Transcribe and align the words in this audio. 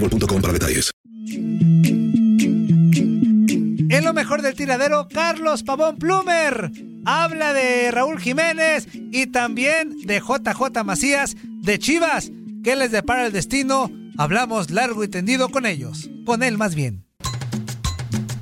Boostmobile.com 0.00 0.42
para 0.42 0.52
detalles. 0.52 0.90
En 3.88 4.04
lo 4.04 4.12
mejor 4.12 4.42
del 4.42 4.54
tiradero, 4.54 5.08
Carlos 5.08 5.62
Pavón 5.62 5.96
Plumer 5.96 6.70
habla 7.04 7.52
de 7.52 7.90
Raúl 7.90 8.18
Jiménez 8.20 8.88
y 8.92 9.28
también 9.28 9.96
de 10.04 10.20
JJ 10.20 10.84
Macías 10.84 11.36
de 11.62 11.78
Chivas. 11.78 12.30
¿Qué 12.62 12.76
les 12.76 12.90
depara 12.90 13.26
el 13.26 13.32
destino? 13.32 13.90
Hablamos 14.18 14.70
largo 14.70 15.04
y 15.04 15.08
tendido 15.08 15.50
con 15.50 15.66
ellos, 15.66 16.10
con 16.24 16.42
él 16.42 16.58
más 16.58 16.74
bien. 16.74 17.06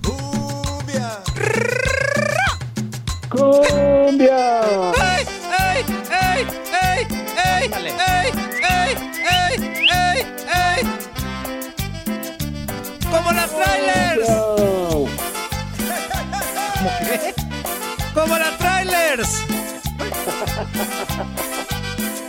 ¡Cumbia! 0.03 1.19
¡Cumbia! 3.29 4.61
¡Ey, 4.95 5.27
ey, 5.61 5.85
ey, 6.11 6.47
ey, 6.83 7.07
ey, 7.45 7.71
ey, 7.75 8.33
ey, 8.63 8.95
ey! 9.61 9.84
¡Como 13.25 13.37
las 13.37 13.51
trailers! 13.51 14.29
¿Cómo 16.75 16.91
qué? 17.01 17.35
¡Como 18.13 18.37
las 18.37 18.59
trailers! 18.59 19.29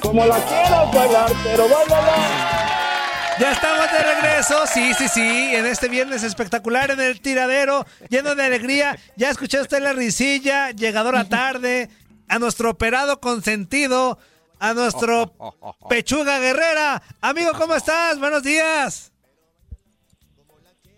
Como 0.01 0.25
la 0.25 0.38
quieras 0.38 0.94
bailar, 0.94 1.31
pero 1.44 1.67
bailala. 1.67 3.35
Ya 3.41 3.51
estamos 3.51 3.91
de 3.91 3.97
regreso, 3.97 4.66
sí, 4.67 4.94
sí, 4.94 5.09
sí, 5.09 5.53
en 5.53 5.66
este 5.66 5.89
viernes 5.89 6.23
espectacular 6.23 6.91
en 6.91 7.01
el 7.01 7.19
tiradero, 7.19 7.85
lleno 8.07 8.34
de 8.34 8.45
alegría. 8.45 8.97
Ya 9.17 9.29
escuché 9.31 9.59
usted 9.59 9.84
la 9.84 9.91
risilla, 9.91 10.72
llegadora 10.72 11.28
tarde, 11.28 11.89
a 12.29 12.39
nuestro 12.39 12.69
operado 12.69 13.19
consentido, 13.19 14.17
a 14.59 14.73
nuestro 14.73 15.34
pechuga 15.89 16.39
guerrera. 16.39 17.03
Amigo, 17.19 17.51
¿cómo 17.57 17.75
estás? 17.75 18.17
Buenos 18.17 18.44
días. 18.44 19.11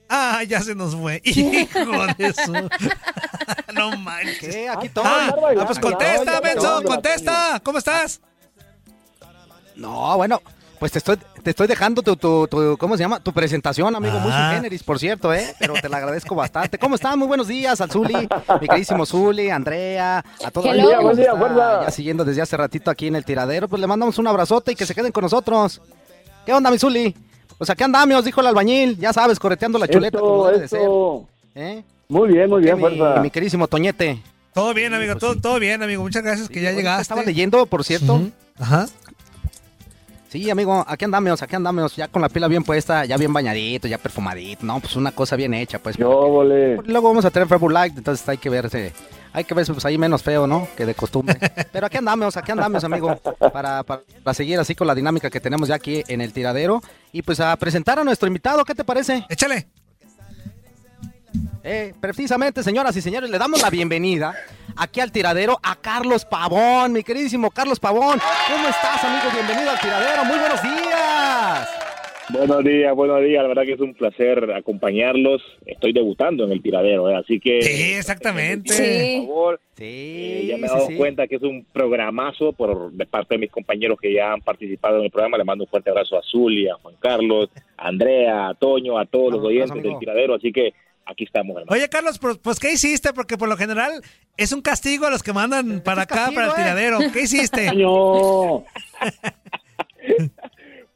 Ah, 0.10 0.44
ya 0.44 0.62
se 0.62 0.74
nos 0.76 0.96
fue. 0.96 1.22
Hijo 1.26 1.80
de 2.18 2.34
su. 2.34 2.54
No 3.74 3.92
manches. 3.98 4.70
Aquí 4.70 4.90
todo. 4.90 5.04
Ah, 5.06 5.30
ah, 5.60 5.66
pues 5.66 5.80
contesta, 5.80 6.40
Benzo, 6.42 6.82
contesta. 6.84 7.62
¿Cómo 7.64 7.78
estás? 7.78 8.20
No, 9.76 10.18
bueno, 10.18 10.42
pues 10.80 10.92
te 10.92 10.98
estoy, 10.98 11.18
te 11.44 11.52
estoy 11.52 11.68
dejando 11.68 12.02
tu, 12.02 12.16
tu, 12.16 12.48
tu- 12.48 12.78
¿cómo 12.80 12.98
se 12.98 13.04
llama? 13.04 13.20
Tu 13.20 13.32
presentación, 13.32 13.96
amigo, 13.96 14.18
muy 14.20 14.32
Ah. 14.34 14.48
sui 14.50 14.56
generis, 14.56 14.84
por 14.84 14.98
cierto, 15.00 15.34
¿eh? 15.34 15.56
Pero 15.60 15.74
te 15.76 15.88
la 15.90 15.98
agradezco 15.98 16.34
bastante. 16.34 16.78
¿Cómo 16.80 16.96
están? 16.96 17.20
Muy 17.20 17.28
buenos 17.28 17.48
días 17.48 17.80
al 17.82 17.92
Zuli, 17.92 18.28
mi 18.62 18.68
queridísimo 18.68 19.06
Zuli, 19.06 19.50
Andrea, 19.52 20.24
a 20.44 20.52
todos 20.52 20.76
los 20.76 20.76
que 20.90 20.96
Buen 20.96 21.20
está 21.20 21.34
día. 21.54 21.82
ya 21.86 21.92
siguiendo 21.92 22.26
desde 22.26 22.42
hace 22.42 22.58
ratito 22.58 22.90
aquí 22.90 23.08
en 23.08 23.16
el 23.16 23.26
tiradero. 23.26 23.68
Pues 23.68 23.80
le 23.80 23.88
mandamos 23.88 24.18
un 24.18 24.28
abrazote 24.28 24.72
y 24.72 24.76
que 24.76 24.86
se 24.86 24.96
queden 24.96 25.12
con 25.12 25.22
nosotros. 25.24 25.82
¿Qué 26.46 26.54
onda, 26.54 26.72
mi 26.72 26.80
Zuli? 26.80 27.16
Pues 27.58 27.70
aquí 27.70 27.84
andamos, 27.84 28.24
dijo 28.24 28.42
el 28.42 28.48
albañil, 28.48 28.98
ya 28.98 29.12
sabes, 29.14 29.40
correteando 29.40 29.80
la 29.80 29.88
chuleta 29.88 30.20
como 30.20 30.48
debe 30.48 30.60
de 30.60 30.68
ser. 30.68 30.82
¿eh? 31.56 31.84
Muy 32.08 32.30
bien, 32.30 32.50
muy 32.50 32.62
bien, 32.62 32.76
Mi, 32.76 32.82
fuerza. 32.82 33.22
mi 33.22 33.30
queridísimo 33.32 33.68
Toñete. 33.68 34.22
Todo 34.54 34.74
bien, 34.74 34.94
amigo, 34.94 35.16
todo, 35.16 35.36
todo 35.36 35.60
bien, 35.60 35.82
amigo. 35.84 36.02
Muchas 36.04 36.24
gracias 36.24 36.50
que 36.50 36.62
ya 36.62 36.72
llegaste. 36.72 37.02
Estaba 37.02 37.24
leyendo, 37.24 37.66
por 37.66 37.84
cierto. 37.84 38.22
Ajá. 38.60 38.88
Sí, 40.30 40.50
amigo, 40.50 40.84
aquí 40.88 41.06
andamos, 41.06 41.42
aquí 41.42 41.56
andamos, 41.56 41.96
ya 41.96 42.10
con 42.10 42.22
la 42.22 42.28
pila 42.28 42.48
bien 42.50 42.64
puesta, 42.64 43.06
ya 43.06 43.16
bien 43.18 43.32
bañadito, 43.32 43.88
ya 43.88 43.98
perfumadito, 43.98 44.66
no, 44.66 44.80
pues 44.82 44.96
una 44.98 45.12
cosa 45.12 45.38
bien 45.38 45.54
hecha, 45.54 45.80
pues. 45.80 45.96
Yo, 45.96 46.10
vole. 46.10 46.76
Luego 46.86 47.08
vamos 47.08 47.24
a 47.24 47.32
tener 47.32 47.48
Facebook 47.48 47.72
Live, 47.72 47.94
entonces 47.96 48.28
hay 48.28 48.38
que 48.38 48.50
verse, 48.50 48.92
hay 49.38 49.44
que 49.44 49.54
verse 49.54 49.72
pues 49.72 49.86
ahí 49.86 50.00
menos 50.00 50.24
feo, 50.24 50.48
¿no? 50.48 50.68
Que 50.76 50.84
de 50.84 50.96
costumbre. 50.96 51.38
Pero 51.72 51.86
aquí 51.86 51.98
andamos, 51.98 52.36
aquí 52.38 52.52
andamos, 52.52 52.84
amigo, 52.84 53.16
para, 53.18 53.84
para, 53.84 54.02
para 54.24 54.34
seguir 54.34 54.58
así 54.58 54.74
con 54.74 54.88
la 54.88 54.96
dinámica 54.96 55.30
que 55.30 55.40
tenemos 55.40 55.70
ya 55.70 55.76
aquí 55.76 56.04
en 56.08 56.22
el 56.22 56.34
tiradero. 56.34 56.82
Y 57.12 57.22
pues 57.22 57.40
a 57.40 57.56
presentar 57.56 58.00
a 58.00 58.04
nuestro 58.04 58.26
invitado, 58.28 58.66
¿qué 58.66 58.74
te 58.74 58.84
parece? 58.84 59.28
Échale. 59.30 59.68
Eh, 61.64 61.94
precisamente, 62.00 62.64
señoras 62.64 62.96
y 62.96 63.02
señores, 63.02 63.30
le 63.30 63.38
damos 63.38 63.62
la 63.62 63.70
bienvenida 63.70 64.34
aquí 64.76 65.02
al 65.02 65.12
tiradero 65.12 65.60
a 65.62 65.76
Carlos 65.76 66.26
Pavón, 66.26 66.94
mi 66.94 67.04
queridísimo 67.04 67.52
Carlos 67.52 67.80
Pavón. 67.80 68.20
¿Cómo 68.48 68.68
estás, 68.70 69.04
amigo? 69.04 69.26
Bienvenido 69.34 69.70
al 69.70 69.80
tiradero, 69.80 70.26
muy 70.26 70.40
buenos 70.40 70.64
días. 70.64 71.87
Buenos 72.30 72.62
días, 72.64 72.94
buenos 72.94 73.22
días. 73.22 73.42
La 73.42 73.48
verdad 73.48 73.64
que 73.64 73.74
es 73.74 73.80
un 73.80 73.94
placer 73.94 74.52
acompañarlos. 74.52 75.42
Estoy 75.66 75.94
debutando 75.94 76.44
en 76.44 76.52
el 76.52 76.62
tiradero, 76.62 77.10
¿eh? 77.10 77.16
así 77.16 77.40
que. 77.40 77.62
Sí, 77.62 77.94
exactamente. 77.94 78.74
Por 79.20 79.28
favor, 79.28 79.60
Sí, 79.78 79.84
eh, 79.86 80.46
ya 80.48 80.58
me 80.58 80.66
he 80.66 80.70
sí, 80.70 80.76
dado 80.76 80.88
sí. 80.88 80.96
cuenta 80.96 81.28
que 81.28 81.36
es 81.36 81.44
un 81.44 81.66
programazo 81.72 82.52
por 82.52 82.92
de 82.92 83.06
parte 83.06 83.36
de 83.36 83.40
mis 83.40 83.52
compañeros 83.52 83.98
que 84.02 84.14
ya 84.14 84.34
han 84.34 84.42
participado 84.42 84.98
en 84.98 85.06
el 85.06 85.12
programa. 85.12 85.38
Le 85.38 85.46
mando 85.46 85.64
un 85.64 85.70
fuerte 85.70 85.90
abrazo 85.90 86.18
a 86.18 86.22
Zulia, 86.22 86.74
a 86.74 86.78
Juan 86.82 86.96
Carlos, 87.00 87.50
a 87.78 87.88
Andrea, 87.88 88.50
a 88.50 88.56
Toño, 88.56 88.98
a 88.98 89.06
todos 89.06 89.34
los 89.34 89.46
oyentes 89.46 89.82
del 89.82 89.98
tiradero. 89.98 90.36
Así 90.36 90.52
que 90.52 90.74
aquí 91.06 91.24
estamos, 91.24 91.56
hermano. 91.56 91.72
Oye, 91.72 91.88
Carlos, 91.88 92.20
pues, 92.20 92.38
pues, 92.40 92.60
¿qué 92.60 92.74
hiciste? 92.74 93.14
Porque 93.14 93.38
por 93.38 93.48
lo 93.48 93.56
general 93.56 94.02
es 94.36 94.52
un 94.52 94.62
castigo 94.62 95.06
a 95.06 95.12
los 95.12 95.24
que 95.24 95.32
mandan 95.32 95.80
para 95.82 96.02
acá, 96.02 96.16
castigo, 96.16 96.36
para 96.36 96.48
el 96.48 96.54
eh. 96.54 96.56
tiradero. 96.58 97.00
¿Qué 97.14 97.22
hiciste? 97.22 97.70
Año. 97.70 98.66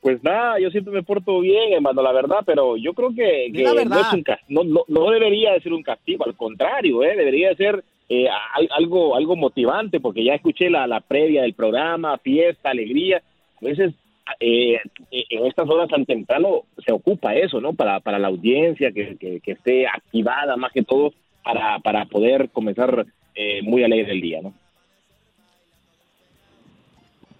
Pues 0.01 0.23
nada, 0.23 0.59
yo 0.59 0.71
siempre 0.71 0.91
me 0.93 1.03
porto 1.03 1.39
bien, 1.41 1.73
hermano, 1.73 2.01
la 2.01 2.11
verdad, 2.11 2.39
pero 2.45 2.75
yo 2.75 2.93
creo 2.93 3.13
que, 3.13 3.49
no, 3.85 3.95
es 4.01 4.13
un 4.13 4.23
no, 4.49 4.63
no, 4.63 4.81
no 4.87 5.11
debería 5.11 5.53
de 5.53 5.61
ser 5.61 5.73
un 5.73 5.83
castigo, 5.83 6.25
al 6.25 6.35
contrario, 6.35 7.03
¿eh? 7.03 7.15
debería 7.15 7.49
de 7.49 7.55
ser 7.55 7.83
eh, 8.09 8.27
al- 8.27 8.69
algo, 8.71 9.15
algo 9.15 9.35
motivante, 9.35 9.99
porque 9.99 10.23
ya 10.23 10.33
escuché 10.33 10.69
la, 10.71 10.87
la 10.87 11.01
previa 11.01 11.43
del 11.43 11.53
programa, 11.53 12.17
fiesta, 12.17 12.71
alegría. 12.71 13.21
A 13.61 13.65
veces 13.65 13.93
eh, 14.39 14.79
en 15.11 15.45
estas 15.45 15.69
horas 15.69 15.87
tan 15.87 16.05
temprano 16.05 16.63
se 16.83 16.91
ocupa 16.91 17.35
eso, 17.35 17.61
¿no? 17.61 17.73
Para, 17.73 17.99
para 17.99 18.17
la 18.17 18.27
audiencia, 18.29 18.91
que, 18.91 19.15
que, 19.17 19.39
que 19.39 19.51
esté 19.51 19.87
activada 19.87 20.57
más 20.57 20.71
que 20.71 20.81
todo 20.83 21.13
para, 21.43 21.77
para 21.79 22.05
poder 22.05 22.49
comenzar 22.49 23.05
eh, 23.35 23.61
muy 23.61 23.83
alegre 23.83 24.11
el 24.13 24.21
día, 24.21 24.41
¿no? 24.41 24.53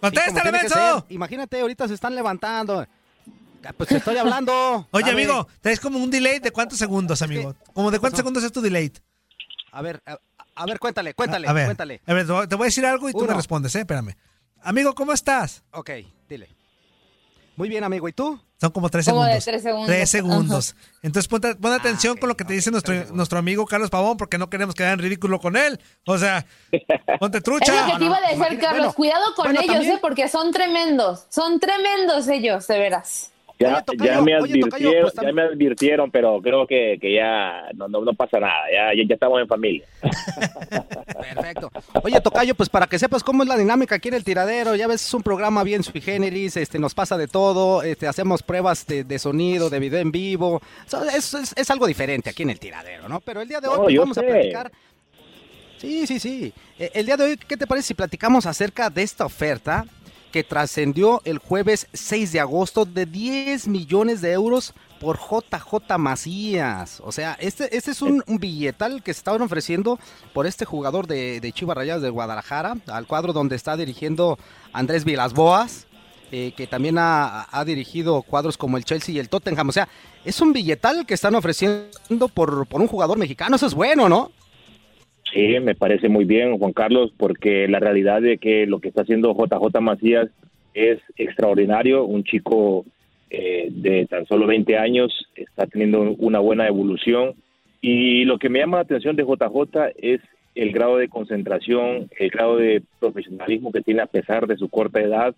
¡Contéstale, 0.02 0.40
tiene 0.42 0.58
que 0.58 0.62
Benzo! 0.68 1.00
ser. 1.00 1.12
Imagínate, 1.14 1.60
ahorita 1.60 1.88
se 1.88 1.94
están 1.94 2.14
levantando. 2.14 2.86
Ah, 3.64 3.72
Pues 3.76 3.88
te 3.88 3.96
estoy 3.98 4.16
hablando. 4.16 4.88
Oye, 4.90 5.04
ver, 5.04 5.14
amigo, 5.14 5.46
¿tenés 5.60 5.78
como 5.80 5.98
un 5.98 6.10
delay 6.10 6.40
de 6.40 6.50
cuántos 6.50 6.78
segundos, 6.78 7.22
amigo? 7.22 7.54
¿Como 7.72 7.90
de 7.90 7.98
cuántos 8.00 8.18
segundos 8.18 8.42
es 8.42 8.50
tu 8.52 8.60
delay? 8.60 8.92
A 9.70 9.80
ver, 9.80 10.02
a, 10.04 10.18
a 10.56 10.66
ver, 10.66 10.78
cuéntale, 10.80 11.14
cuéntale, 11.14 11.46
a 11.48 11.52
ver, 11.52 11.66
cuéntale. 11.66 12.02
a 12.04 12.12
ver, 12.14 12.26
te 12.26 12.56
voy 12.56 12.64
a 12.64 12.66
decir 12.66 12.84
algo 12.84 13.08
y 13.08 13.12
tú 13.12 13.24
me 13.24 13.32
respondes, 13.34 13.74
¿eh? 13.76 13.80
Espérame. 13.80 14.14
Amigo, 14.62 14.94
¿cómo 14.94 15.12
estás? 15.12 15.62
Ok, 15.72 15.90
dile. 16.28 16.48
Muy 17.56 17.68
bien, 17.68 17.84
amigo. 17.84 18.08
¿Y 18.08 18.12
tú? 18.12 18.40
Son 18.62 18.70
como 18.70 18.88
tres 18.90 19.06
Como 19.08 19.24
de 19.24 19.40
segundos. 19.40 19.44
tres 19.44 19.62
segundos. 19.64 19.86
Tres 19.88 20.10
segundos. 20.10 20.76
Entonces 21.02 21.28
Ah, 21.32 21.56
pon 21.60 21.72
atención 21.72 22.16
con 22.16 22.28
lo 22.28 22.36
que 22.36 22.44
te 22.44 22.52
dice 22.52 22.70
nuestro, 22.70 22.94
nuestro 23.12 23.40
amigo 23.40 23.66
Carlos 23.66 23.90
Pavón, 23.90 24.16
porque 24.16 24.38
no 24.38 24.48
queremos 24.48 24.76
quedar 24.76 24.92
en 24.92 25.00
ridículo 25.00 25.40
con 25.40 25.56
él. 25.56 25.80
O 26.06 26.16
sea, 26.16 26.46
ponte 27.18 27.38
Es 27.38 27.42
trucha. 27.44 27.86
lo 27.88 27.92
que 27.94 27.98
te 27.98 28.04
iba 28.04 28.16
a 28.16 28.20
decir, 28.20 28.36
imagina- 28.36 28.60
Carlos. 28.60 28.78
bueno, 28.78 28.92
Cuidado 28.94 29.34
con 29.34 29.44
bueno, 29.46 29.60
ellos, 29.62 29.74
también- 29.74 29.96
¿eh? 29.96 29.98
Porque 30.00 30.28
son 30.28 30.52
tremendos. 30.52 31.26
Son 31.28 31.58
tremendos 31.58 32.28
ellos, 32.28 32.64
de 32.68 32.78
veras. 32.78 33.30
Ya, 33.62 33.82
Tocayo, 33.82 34.04
ya 34.12 34.20
me 34.20 34.32
Tocayo, 34.32 34.44
advirtieron, 34.44 35.02
pues, 35.02 35.26
ya 35.26 35.32
me 35.32 35.42
advirtieron, 35.42 36.10
pero 36.10 36.40
creo 36.42 36.66
que, 36.66 36.98
que 37.00 37.14
ya 37.14 37.64
no, 37.74 37.88
no, 37.88 38.00
no 38.02 38.14
pasa 38.14 38.38
nada, 38.40 38.62
ya, 38.72 38.90
ya, 39.06 39.14
estamos 39.14 39.40
en 39.40 39.48
familia. 39.48 39.84
Perfecto. 41.34 41.70
Oye, 42.02 42.20
Tocayo, 42.20 42.54
pues 42.54 42.68
para 42.68 42.86
que 42.86 42.98
sepas 42.98 43.22
cómo 43.22 43.42
es 43.42 43.48
la 43.48 43.56
dinámica 43.56 43.96
aquí 43.96 44.08
en 44.08 44.14
el 44.14 44.24
tiradero, 44.24 44.74
ya 44.74 44.86
ves, 44.86 45.04
es 45.06 45.14
un 45.14 45.22
programa 45.22 45.62
bien 45.64 45.82
sui 45.82 46.00
generis, 46.00 46.56
este, 46.56 46.78
nos 46.78 46.94
pasa 46.94 47.16
de 47.16 47.28
todo, 47.28 47.82
este, 47.82 48.06
hacemos 48.06 48.42
pruebas 48.42 48.86
de, 48.86 49.04
de 49.04 49.18
sonido, 49.18 49.70
de 49.70 49.78
video 49.78 50.00
en 50.00 50.12
vivo, 50.12 50.60
es, 51.14 51.34
es- 51.34 51.54
es 51.56 51.70
algo 51.70 51.86
diferente 51.86 52.30
aquí 52.30 52.42
en 52.42 52.50
el 52.50 52.58
tiradero, 52.58 53.08
¿no? 53.08 53.20
Pero 53.20 53.40
el 53.40 53.48
día 53.48 53.60
de 53.60 53.68
hoy 53.68 53.76
No, 53.76 53.82
pues, 53.84 53.96
vamos 53.98 54.14
sé. 54.16 54.20
a 54.20 54.28
platicar. 54.28 54.72
Sí, 55.78 56.06
sí, 56.06 56.18
sí. 56.20 56.52
Eh, 56.78 56.90
El 56.94 57.06
día 57.06 57.16
de 57.16 57.24
hoy, 57.24 57.36
¿qué 57.36 57.56
te 57.56 57.66
parece 57.66 57.88
si 57.88 57.94
platicamos 57.94 58.46
acerca 58.46 58.88
de 58.88 59.02
esta 59.02 59.24
oferta 59.26 59.84
que 60.32 60.42
trascendió 60.42 61.20
el 61.24 61.38
jueves 61.38 61.86
6 61.92 62.32
de 62.32 62.40
agosto 62.40 62.84
de 62.84 63.06
10 63.06 63.68
millones 63.68 64.20
de 64.20 64.32
euros 64.32 64.74
por 64.98 65.18
JJ 65.18 65.98
Macías? 65.98 67.00
O 67.04 67.12
sea, 67.12 67.36
este, 67.38 67.76
este 67.76 67.92
es 67.92 68.02
un, 68.02 68.24
un 68.26 68.38
billetal 68.38 69.02
que 69.02 69.14
se 69.14 69.18
estaban 69.18 69.42
ofreciendo 69.42 70.00
por 70.32 70.46
este 70.46 70.64
jugador 70.64 71.06
de, 71.06 71.40
de 71.40 71.52
Chivas 71.52 72.02
de 72.02 72.10
Guadalajara, 72.10 72.76
al 72.88 73.06
cuadro 73.06 73.32
donde 73.32 73.54
está 73.54 73.76
dirigiendo 73.76 74.38
Andrés 74.72 75.04
Vilasboas. 75.04 75.86
eh, 76.34 76.54
que 76.56 76.66
también 76.66 76.96
ha, 76.98 77.46
ha 77.50 77.64
dirigido 77.64 78.22
cuadros 78.22 78.56
como 78.56 78.78
el 78.78 78.84
Chelsea 78.84 79.14
y 79.14 79.18
el 79.18 79.28
Tottenham. 79.28 79.68
O 79.68 79.72
sea, 79.72 79.86
es 80.24 80.40
un 80.40 80.54
billetal 80.54 81.04
que 81.04 81.12
están 81.12 81.34
ofreciendo 81.34 82.28
por, 82.32 82.66
por 82.66 82.80
un 82.80 82.88
jugador 82.88 83.18
mexicano. 83.18 83.56
Eso 83.56 83.66
es 83.66 83.74
bueno, 83.74 84.08
¿no? 84.08 84.32
Sí, 85.32 85.58
me 85.60 85.74
parece 85.74 86.08
muy 86.08 86.24
bien, 86.24 86.58
Juan 86.58 86.72
Carlos, 86.72 87.12
porque 87.16 87.66
la 87.66 87.78
realidad 87.78 88.20
de 88.20 88.38
que 88.38 88.66
lo 88.66 88.80
que 88.80 88.88
está 88.88 89.02
haciendo 89.02 89.34
JJ 89.34 89.80
Macías 89.80 90.28
es 90.74 90.98
extraordinario. 91.16 92.04
Un 92.04 92.24
chico 92.24 92.84
eh, 93.30 93.68
de 93.70 94.06
tan 94.06 94.26
solo 94.26 94.46
20 94.46 94.76
años 94.76 95.26
está 95.34 95.66
teniendo 95.66 96.02
una 96.18 96.38
buena 96.38 96.66
evolución. 96.68 97.34
Y 97.80 98.24
lo 98.24 98.38
que 98.38 98.48
me 98.48 98.58
llama 98.58 98.78
la 98.78 98.82
atención 98.82 99.16
de 99.16 99.24
JJ 99.24 99.92
es 99.96 100.20
el 100.54 100.72
grado 100.72 100.98
de 100.98 101.08
concentración, 101.08 102.10
el 102.18 102.30
grado 102.30 102.56
de 102.56 102.82
profesionalismo 103.00 103.72
que 103.72 103.80
tiene 103.80 104.02
a 104.02 104.06
pesar 104.06 104.46
de 104.46 104.56
su 104.56 104.68
corta 104.68 105.00
edad. 105.00 105.34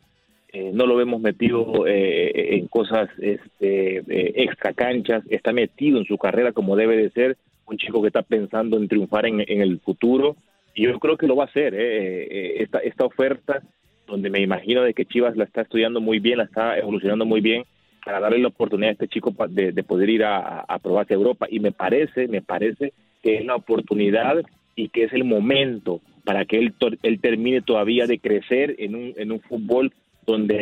Eh, 0.53 0.71
no 0.73 0.87
lo 0.87 0.97
vemos 0.97 1.21
metido 1.21 1.87
eh, 1.87 2.57
en 2.57 2.69
cosas 2.69 3.09
este, 3.19 3.99
eh, 3.99 4.33
extra 4.37 4.73
canchas, 4.73 5.25
está 5.29 5.53
metido 5.53 5.99
en 5.99 6.05
su 6.05 6.17
carrera 6.17 6.53
como 6.53 6.77
debe 6.77 6.97
de 6.97 7.11
ser, 7.11 7.37
un 7.67 7.77
chico 7.77 8.01
que 8.01 8.09
está 8.09 8.23
pensando 8.23 8.77
en 8.77 8.89
triunfar 8.89 9.27
en, 9.27 9.41
el 9.41 9.81
futuro 9.81 10.37
y 10.75 10.85
yo 10.85 10.99
creo 10.99 11.17
que 11.17 11.27
lo 11.27 11.37
va 11.37 11.45
a 11.45 11.47
hacer. 11.47 11.75
eh, 11.75 12.27
eh, 12.31 12.63
esta, 12.63 12.79
esta 12.79 13.05
oferta, 13.05 13.63
donde 14.07 14.31
me 14.31 14.41
imagino 14.41 14.83
de 14.83 14.95
que 14.95 15.07
Chivas 15.07 15.37
la 15.37 15.45
está 15.45 15.63
estudiando 15.63 16.01
muy 16.01 16.19
bien, 16.19 16.39
la 16.39 16.45
está 16.45 16.79
evolucionando 16.79 17.25
muy 17.25 17.41
bien, 17.41 17.65
para 18.05 18.21
darle 18.21 18.39
la 18.39 18.49
oportunidad 18.49 18.91
a 18.91 18.93
este 18.93 19.09
chico 19.09 19.35
de, 19.49 19.73
de 19.73 19.83
poder 19.83 20.11
ir 20.11 20.25
a, 20.25 20.67
probarse 20.83 21.15
a 21.15 21.17
Europa. 21.17 21.47
Y 21.51 21.61
me 21.61 21.73
parece, 21.73 22.29
me 22.29 22.43
parece 22.43 22.93
que 23.23 23.37
es 23.37 23.47
la 23.47 23.57
oportunidad 23.57 24.43
y 24.77 24.89
que 24.91 25.05
es 25.05 25.13
el 25.13 25.25
momento 25.25 26.01
para 26.25 26.45
que 26.45 26.59
él, 26.59 26.75
él 27.03 27.21
termine 27.21 27.63
todavía 27.63 28.07
de 28.07 28.19
crecer 28.19 28.77
en 28.79 28.95
un, 28.95 29.15
en 29.17 29.33
un 29.33 29.41
fútbol 29.41 29.93
donde 30.27 30.57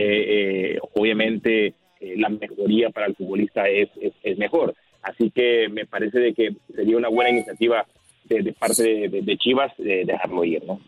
eh, 0.74 0.78
obviamente 0.94 1.74
eh, 2.00 2.14
la 2.16 2.28
mejoría 2.28 2.90
para 2.90 3.06
el 3.06 3.14
futbolista 3.14 3.68
es, 3.68 3.88
es, 4.00 4.12
es 4.22 4.38
mejor. 4.38 4.74
Así 5.02 5.30
que 5.30 5.68
me 5.68 5.84
parece 5.86 6.18
de 6.20 6.32
que 6.34 6.54
sería 6.74 6.96
una 6.96 7.08
buena 7.08 7.30
iniciativa 7.30 7.84
de, 8.24 8.52
parte 8.52 8.82
de, 8.82 9.08
de- 9.08 9.22
de 9.22 9.36
Chivas 9.36 9.72
de 9.78 10.04
dejarlo 10.04 10.44
ir, 10.44 10.62
¿no? 10.64 10.80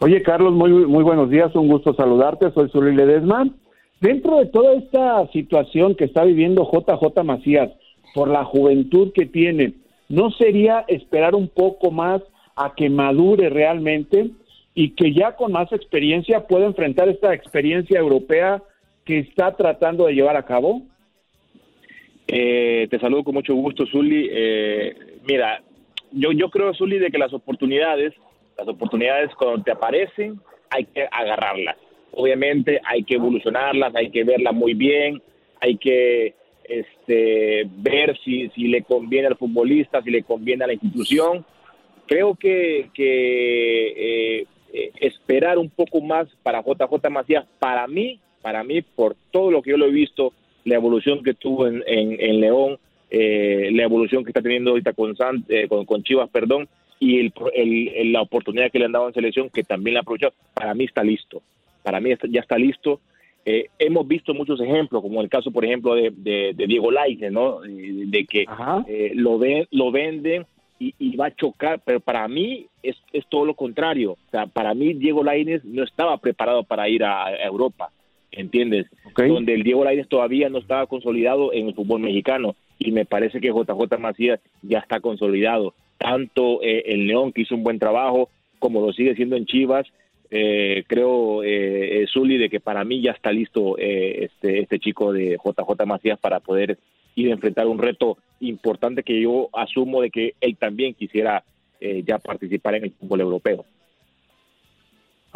Oye, 0.00 0.22
Carlos, 0.22 0.52
muy, 0.52 0.70
muy 0.70 1.02
buenos 1.02 1.30
días, 1.30 1.54
un 1.54 1.68
gusto 1.68 1.94
saludarte, 1.94 2.50
soy 2.52 2.68
Zully 2.70 2.94
Ledesma. 2.94 3.48
Dentro 4.00 4.38
de 4.38 4.46
toda 4.46 4.74
esta 4.74 5.26
situación 5.32 5.94
que 5.94 6.04
está 6.04 6.24
viviendo 6.24 6.68
JJ 6.70 7.22
Macías, 7.24 7.70
por 8.14 8.28
la 8.28 8.44
juventud 8.44 9.12
que 9.12 9.26
tiene, 9.26 9.74
¿no 10.08 10.30
sería 10.30 10.84
esperar 10.88 11.34
un 11.34 11.48
poco 11.48 11.90
más 11.90 12.22
a 12.54 12.74
que 12.76 12.88
madure 12.90 13.48
realmente 13.50 14.30
y 14.74 14.90
que 14.90 15.12
ya 15.12 15.34
con 15.36 15.52
más 15.52 15.72
experiencia 15.72 16.46
pueda 16.46 16.66
enfrentar 16.66 17.08
esta 17.08 17.32
experiencia 17.34 17.98
europea 17.98 18.62
que 19.04 19.18
está 19.20 19.56
tratando 19.56 20.06
de 20.06 20.14
llevar 20.14 20.36
a 20.36 20.44
cabo? 20.44 20.82
Eh, 22.26 22.86
te 22.90 22.98
saludo 22.98 23.24
con 23.24 23.34
mucho 23.34 23.54
gusto, 23.54 23.86
Zuli. 23.86 24.28
Eh, 24.30 24.96
mira, 25.26 25.62
yo, 26.12 26.32
yo 26.32 26.48
creo, 26.50 26.74
Zuli, 26.74 26.98
de 26.98 27.10
que 27.10 27.18
las 27.18 27.32
oportunidades, 27.32 28.14
las 28.56 28.68
oportunidades 28.68 29.34
cuando 29.34 29.62
te 29.62 29.72
aparecen, 29.72 30.40
hay 30.70 30.84
que 30.86 31.06
agarrarlas. 31.10 31.76
Obviamente 32.12 32.80
hay 32.84 33.02
que 33.02 33.14
evolucionarlas, 33.14 33.94
hay 33.94 34.10
que 34.10 34.24
verlas 34.24 34.54
muy 34.54 34.74
bien, 34.74 35.20
hay 35.60 35.76
que 35.76 36.34
este, 36.64 37.68
ver 37.78 38.16
si, 38.24 38.48
si 38.50 38.68
le 38.68 38.82
conviene 38.82 39.28
al 39.28 39.36
futbolista, 39.36 40.02
si 40.02 40.10
le 40.10 40.22
conviene 40.22 40.64
a 40.64 40.66
la 40.68 40.74
institución. 40.74 41.44
Creo 42.06 42.34
que, 42.34 42.90
que 42.94 43.86
eh, 44.40 44.46
eh, 44.72 44.92
esperar 45.00 45.58
un 45.58 45.70
poco 45.70 46.00
más 46.00 46.28
para 46.42 46.62
JJ 46.62 47.10
Macías, 47.10 47.46
para 47.58 47.86
mí, 47.86 48.20
para 48.42 48.62
mí, 48.62 48.82
por 48.82 49.16
todo 49.30 49.50
lo 49.50 49.62
que 49.62 49.70
yo 49.70 49.76
lo 49.76 49.86
he 49.86 49.92
visto, 49.92 50.32
la 50.64 50.74
evolución 50.76 51.22
que 51.22 51.34
tuvo 51.34 51.66
en, 51.66 51.82
en, 51.86 52.16
en 52.20 52.40
León, 52.40 52.78
eh, 53.10 53.70
la 53.72 53.84
evolución 53.84 54.24
que 54.24 54.30
está 54.30 54.42
teniendo 54.42 54.70
ahorita 54.70 54.92
con, 54.92 55.16
San- 55.16 55.44
eh, 55.48 55.68
con, 55.68 55.84
con 55.84 56.02
Chivas, 56.02 56.28
perdón, 56.30 56.68
y 56.98 57.18
el, 57.20 57.32
el- 57.54 57.88
el- 57.88 58.12
la 58.12 58.22
oportunidad 58.22 58.70
que 58.70 58.78
le 58.78 58.86
han 58.86 58.92
dado 58.92 59.08
en 59.08 59.14
selección, 59.14 59.50
que 59.50 59.62
también 59.62 59.94
la 59.94 60.00
ha 60.00 60.02
aprovechado, 60.02 60.32
para 60.54 60.74
mí 60.74 60.84
está 60.84 61.02
listo. 61.04 61.42
Para 61.82 62.00
mí 62.00 62.10
está- 62.12 62.28
ya 62.30 62.40
está 62.40 62.56
listo. 62.58 63.00
Eh, 63.46 63.66
hemos 63.78 64.08
visto 64.08 64.32
muchos 64.32 64.58
ejemplos, 64.60 65.02
como 65.02 65.20
el 65.20 65.28
caso, 65.28 65.50
por 65.50 65.64
ejemplo, 65.66 65.94
de, 65.94 66.10
de- 66.16 66.52
de 66.54 66.66
Diego 66.66 66.90
Lainez, 66.90 67.30
¿no? 67.30 67.60
De, 67.60 68.24
que 68.24 68.46
eh, 68.88 69.12
lo, 69.14 69.38
ven, 69.38 69.66
lo 69.70 69.90
venden 69.90 70.46
y, 70.80 70.94
y 70.98 71.14
va 71.14 71.26
a 71.26 71.34
chocar, 71.34 71.80
pero 71.84 72.00
para 72.00 72.26
mí 72.26 72.66
es, 72.82 72.96
es 73.12 73.26
todo 73.28 73.44
lo 73.44 73.54
contrario. 73.54 74.12
O 74.12 74.30
sea, 74.30 74.46
para 74.46 74.72
mí 74.72 74.94
Diego 74.94 75.22
Lainez 75.22 75.62
no 75.64 75.84
estaba 75.84 76.16
preparado 76.16 76.62
para 76.64 76.88
ir 76.88 77.04
a, 77.04 77.26
a 77.26 77.44
Europa, 77.44 77.90
¿entiendes? 78.36 78.86
Donde 79.16 79.54
el 79.54 79.62
Diego 79.62 79.84
Lainez 79.84 80.08
todavía 80.08 80.48
no 80.48 80.58
estaba 80.58 80.86
consolidado 80.86 81.52
en 81.52 81.68
el 81.68 81.74
fútbol 81.74 82.00
mexicano 82.00 82.56
y 82.78 82.92
me 82.92 83.04
parece 83.04 83.40
que 83.40 83.48
JJ 83.48 83.98
Macías 83.98 84.40
ya 84.62 84.78
está 84.78 85.00
consolidado. 85.00 85.74
Tanto 85.98 86.62
eh, 86.62 86.82
el 86.86 87.06
León, 87.06 87.32
que 87.32 87.42
hizo 87.42 87.54
un 87.54 87.62
buen 87.62 87.78
trabajo, 87.78 88.28
como 88.58 88.84
lo 88.84 88.92
sigue 88.92 89.14
siendo 89.14 89.36
en 89.36 89.46
Chivas, 89.46 89.86
eh, 90.30 90.84
creo, 90.86 91.44
eh, 91.44 92.02
eh, 92.02 92.06
Zuli, 92.12 92.38
de 92.38 92.50
que 92.50 92.60
para 92.60 92.84
mí 92.84 93.00
ya 93.00 93.12
está 93.12 93.30
listo 93.30 93.78
eh, 93.78 94.24
este, 94.24 94.60
este 94.60 94.78
chico 94.80 95.12
de 95.12 95.36
JJ 95.36 95.86
Macías 95.86 96.18
para 96.18 96.40
poder 96.40 96.78
ir 97.14 97.30
a 97.30 97.34
enfrentar 97.34 97.66
un 97.66 97.78
reto 97.78 98.18
importante 98.40 99.02
que 99.02 99.20
yo 99.20 99.48
asumo 99.52 100.02
de 100.02 100.10
que 100.10 100.34
él 100.40 100.56
también 100.56 100.94
quisiera 100.94 101.44
eh, 101.80 102.02
ya 102.06 102.18
participar 102.18 102.74
en 102.76 102.84
el 102.84 102.90
fútbol 102.92 103.20
europeo. 103.20 103.64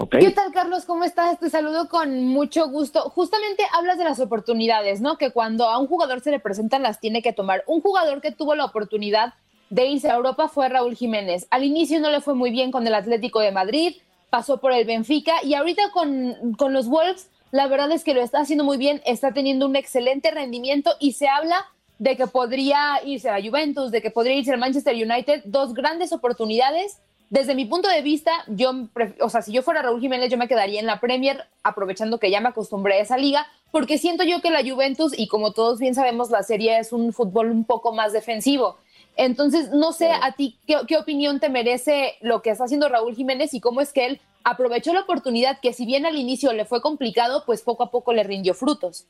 ¿Qué 0.06 0.30
tal, 0.30 0.52
Carlos? 0.52 0.84
¿Cómo 0.84 1.02
estás? 1.02 1.40
Te 1.40 1.50
saludo 1.50 1.88
con 1.88 2.24
mucho 2.28 2.68
gusto. 2.68 3.10
Justamente 3.10 3.64
hablas 3.72 3.98
de 3.98 4.04
las 4.04 4.20
oportunidades, 4.20 5.00
¿no? 5.00 5.18
Que 5.18 5.32
cuando 5.32 5.68
a 5.68 5.78
un 5.78 5.88
jugador 5.88 6.20
se 6.20 6.30
le 6.30 6.38
presentan 6.38 6.84
las 6.84 7.00
tiene 7.00 7.20
que 7.20 7.32
tomar. 7.32 7.64
Un 7.66 7.80
jugador 7.80 8.20
que 8.20 8.30
tuvo 8.30 8.54
la 8.54 8.64
oportunidad 8.64 9.34
de 9.70 9.86
irse 9.86 10.08
a 10.08 10.14
Europa 10.14 10.46
fue 10.46 10.68
Raúl 10.68 10.94
Jiménez. 10.94 11.48
Al 11.50 11.64
inicio 11.64 11.98
no 11.98 12.10
le 12.10 12.20
fue 12.20 12.34
muy 12.34 12.50
bien 12.50 12.70
con 12.70 12.86
el 12.86 12.94
Atlético 12.94 13.40
de 13.40 13.50
Madrid, 13.50 13.96
pasó 14.30 14.58
por 14.58 14.70
el 14.70 14.86
Benfica 14.86 15.34
y 15.42 15.54
ahorita 15.54 15.90
con, 15.90 16.54
con 16.56 16.72
los 16.72 16.88
Wolves, 16.88 17.28
la 17.50 17.66
verdad 17.66 17.90
es 17.90 18.04
que 18.04 18.14
lo 18.14 18.20
está 18.20 18.38
haciendo 18.38 18.62
muy 18.62 18.76
bien, 18.76 19.02
está 19.04 19.32
teniendo 19.32 19.66
un 19.66 19.74
excelente 19.74 20.30
rendimiento 20.30 20.92
y 21.00 21.14
se 21.14 21.26
habla 21.28 21.66
de 21.98 22.16
que 22.16 22.28
podría 22.28 23.00
irse 23.04 23.28
a 23.28 23.38
la 23.38 23.44
Juventus, 23.44 23.90
de 23.90 24.00
que 24.00 24.12
podría 24.12 24.36
irse 24.36 24.52
al 24.52 24.60
Manchester 24.60 24.94
United, 24.94 25.42
dos 25.44 25.74
grandes 25.74 26.12
oportunidades 26.12 27.00
desde 27.30 27.54
mi 27.54 27.66
punto 27.66 27.88
de 27.88 28.00
vista, 28.00 28.32
yo, 28.46 28.72
o 29.20 29.28
sea, 29.28 29.42
si 29.42 29.52
yo 29.52 29.62
fuera 29.62 29.82
Raúl 29.82 30.00
Jiménez, 30.00 30.30
yo 30.30 30.38
me 30.38 30.48
quedaría 30.48 30.80
en 30.80 30.86
la 30.86 30.98
Premier, 30.98 31.44
aprovechando 31.62 32.18
que 32.18 32.30
ya 32.30 32.40
me 32.40 32.48
acostumbré 32.48 32.94
a 32.94 33.02
esa 33.02 33.18
liga, 33.18 33.46
porque 33.70 33.98
siento 33.98 34.24
yo 34.24 34.40
que 34.40 34.50
la 34.50 34.62
Juventus, 34.62 35.18
y 35.18 35.28
como 35.28 35.52
todos 35.52 35.78
bien 35.78 35.94
sabemos, 35.94 36.30
la 36.30 36.42
serie 36.42 36.78
es 36.78 36.92
un 36.92 37.12
fútbol 37.12 37.50
un 37.50 37.64
poco 37.64 37.92
más 37.92 38.14
defensivo. 38.14 38.76
Entonces, 39.16 39.70
no 39.72 39.92
sé 39.92 40.10
a 40.10 40.32
ti 40.32 40.56
qué, 40.66 40.96
opinión 40.96 41.38
te 41.38 41.50
merece 41.50 42.14
lo 42.22 42.40
que 42.40 42.50
está 42.50 42.64
haciendo 42.64 42.88
Raúl 42.88 43.14
Jiménez 43.14 43.52
y 43.52 43.60
cómo 43.60 43.80
es 43.80 43.92
que 43.92 44.06
él 44.06 44.20
aprovechó 44.44 44.94
la 44.94 45.00
oportunidad 45.00 45.58
que 45.60 45.74
si 45.74 45.84
bien 45.84 46.06
al 46.06 46.16
inicio 46.16 46.52
le 46.52 46.64
fue 46.64 46.80
complicado, 46.80 47.42
pues 47.44 47.60
poco 47.60 47.82
a 47.82 47.90
poco 47.90 48.14
le 48.14 48.22
rindió 48.22 48.54
frutos. 48.54 49.06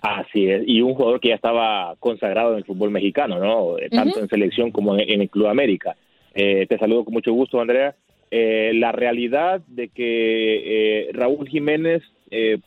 Así 0.00 0.48
es, 0.48 0.62
y 0.66 0.80
un 0.80 0.94
jugador 0.94 1.20
que 1.20 1.28
ya 1.28 1.34
estaba 1.34 1.94
consagrado 2.00 2.52
en 2.52 2.58
el 2.58 2.64
fútbol 2.64 2.90
mexicano, 2.90 3.38
¿no? 3.38 3.76
Tanto 3.90 4.18
en 4.18 4.28
selección 4.28 4.72
como 4.72 4.96
en 4.96 5.20
el 5.20 5.28
Club 5.28 5.48
América. 5.48 5.96
Eh, 6.34 6.66
te 6.68 6.78
saludo 6.78 7.04
con 7.04 7.14
mucho 7.14 7.32
gusto, 7.32 7.60
Andrea. 7.60 7.94
Eh, 8.30 8.72
la 8.74 8.92
realidad 8.92 9.62
de 9.66 9.88
que 9.88 11.06
eh, 11.06 11.10
Raúl 11.12 11.48
Jiménez, 11.48 12.02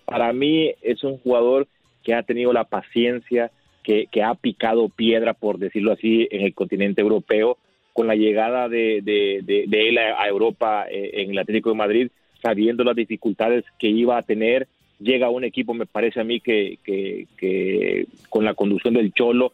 para 0.06 0.34
mí, 0.34 0.72
es 0.82 1.04
un 1.04 1.20
jugador 1.20 1.68
que 2.04 2.16
ha 2.16 2.24
tenido 2.24 2.52
la 2.52 2.64
paciencia, 2.64 3.52
que, 3.84 4.08
ha 4.24 4.34
picado 4.34 4.90
piedra, 4.90 5.34
por 5.34 5.60
decirlo 5.60 5.92
así, 5.92 6.28
en 6.32 6.42
el 6.42 6.56
continente 6.56 7.02
europeo, 7.02 7.58
con 7.94 8.08
la 8.08 8.16
llegada 8.16 8.70
de, 8.70 8.98
él 9.72 9.98
a, 10.00 10.28
Europa 10.28 10.86
en 10.90 11.32
el 11.32 11.38
Atlético 11.38 11.70
de 11.70 11.76
Madrid, 11.76 12.12
sabiendo 12.42 12.84
las 12.84 12.96
dificultades 12.96 13.64
que 13.78 13.88
iba 13.88 14.18
a 14.18 14.24
tener. 14.24 14.68
Llega 15.00 15.28
a 15.28 15.32
un 15.32 15.44
equipo, 15.44 15.76
me 15.76 15.86
parece 15.86 16.22
a 16.22 16.24
mí, 16.24 16.40
que, 16.40 16.80
que 16.84 18.08
con 18.30 18.44
la 18.44 18.56
conducción 18.56 18.96
del 18.96 19.14
Cholo, 19.14 19.54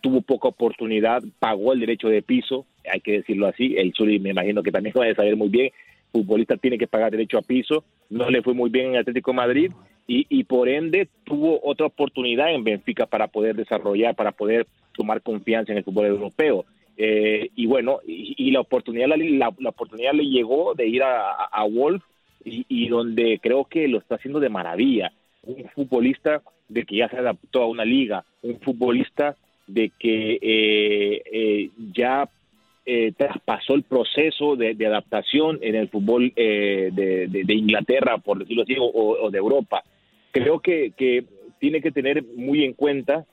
tuvo 0.00 0.22
poca 0.22 0.48
oportunidad, 0.48 1.22
pagó 1.38 1.72
el 1.72 1.80
derecho 1.80 2.08
de 2.08 2.22
piso, 2.22 2.64
hay 2.90 3.00
que 3.00 3.12
decirlo 3.12 3.46
así, 3.46 3.74
el 3.76 3.92
Chuli 3.92 4.18
me 4.18 4.30
imagino 4.30 4.62
que 4.62 4.72
también 4.72 4.94
va 4.98 5.06
a 5.06 5.14
saber 5.14 5.36
muy 5.36 5.48
bien, 5.48 5.70
futbolista 6.10 6.56
tiene 6.56 6.78
que 6.78 6.86
pagar 6.86 7.10
derecho 7.10 7.38
a 7.38 7.42
piso, 7.42 7.84
no 8.10 8.30
le 8.30 8.42
fue 8.42 8.54
muy 8.54 8.70
bien 8.70 8.90
en 8.90 8.96
Atlético 8.96 9.32
Madrid 9.32 9.72
y, 10.06 10.26
y 10.28 10.44
por 10.44 10.68
ende 10.68 11.08
tuvo 11.24 11.60
otra 11.62 11.86
oportunidad 11.86 12.52
en 12.52 12.64
Benfica 12.64 13.06
para 13.06 13.28
poder 13.28 13.56
desarrollar, 13.56 14.14
para 14.14 14.32
poder 14.32 14.66
tomar 14.94 15.22
confianza 15.22 15.72
en 15.72 15.78
el 15.78 15.84
fútbol 15.84 16.06
europeo. 16.06 16.64
Eh, 16.96 17.48
y 17.56 17.66
bueno, 17.66 18.00
y, 18.06 18.50
la 18.50 18.60
oportunidad 18.60 19.08
la, 19.08 19.16
la, 19.58 19.68
oportunidad 19.70 20.12
le 20.12 20.26
llegó 20.26 20.74
de 20.74 20.86
ir 20.86 21.02
a, 21.02 21.32
a, 21.32 21.64
Wolf 21.64 22.02
y, 22.44 22.66
y, 22.68 22.88
donde 22.88 23.38
creo 23.42 23.64
que 23.64 23.88
lo 23.88 23.98
está 23.98 24.16
haciendo 24.16 24.40
de 24.40 24.50
maravilla. 24.50 25.10
Un 25.42 25.64
futbolista 25.74 26.42
de 26.68 26.84
que 26.84 26.96
ya 26.96 27.08
se 27.08 27.16
adaptó 27.16 27.62
a 27.62 27.66
una 27.66 27.84
liga, 27.84 28.24
un 28.42 28.60
futbolista 28.60 29.36
de 29.66 29.90
que 29.98 30.38
eh, 30.40 31.22
eh, 31.32 31.70
ya 31.94 32.28
eh, 32.84 33.12
traspasó 33.16 33.74
el 33.74 33.84
proceso 33.84 34.56
de, 34.56 34.76
adaptación 34.86 35.58
en 35.62 35.76
el 35.76 35.88
fútbol 35.88 36.32
eh, 36.34 36.90
de, 36.92 37.54
Inglaterra, 37.54 38.18
por 38.18 38.38
decirlo 38.38 38.64
así, 38.64 38.76
o, 38.78 39.30
de 39.30 39.38
Europa. 39.38 39.82
Creo 40.32 40.60
que, 40.60 40.92
que, 40.96 41.24
tiene 41.58 41.80
que 41.80 41.92
tener 41.92 42.24
muy 42.24 42.64
en 42.64 42.72
cuenta 42.72 43.24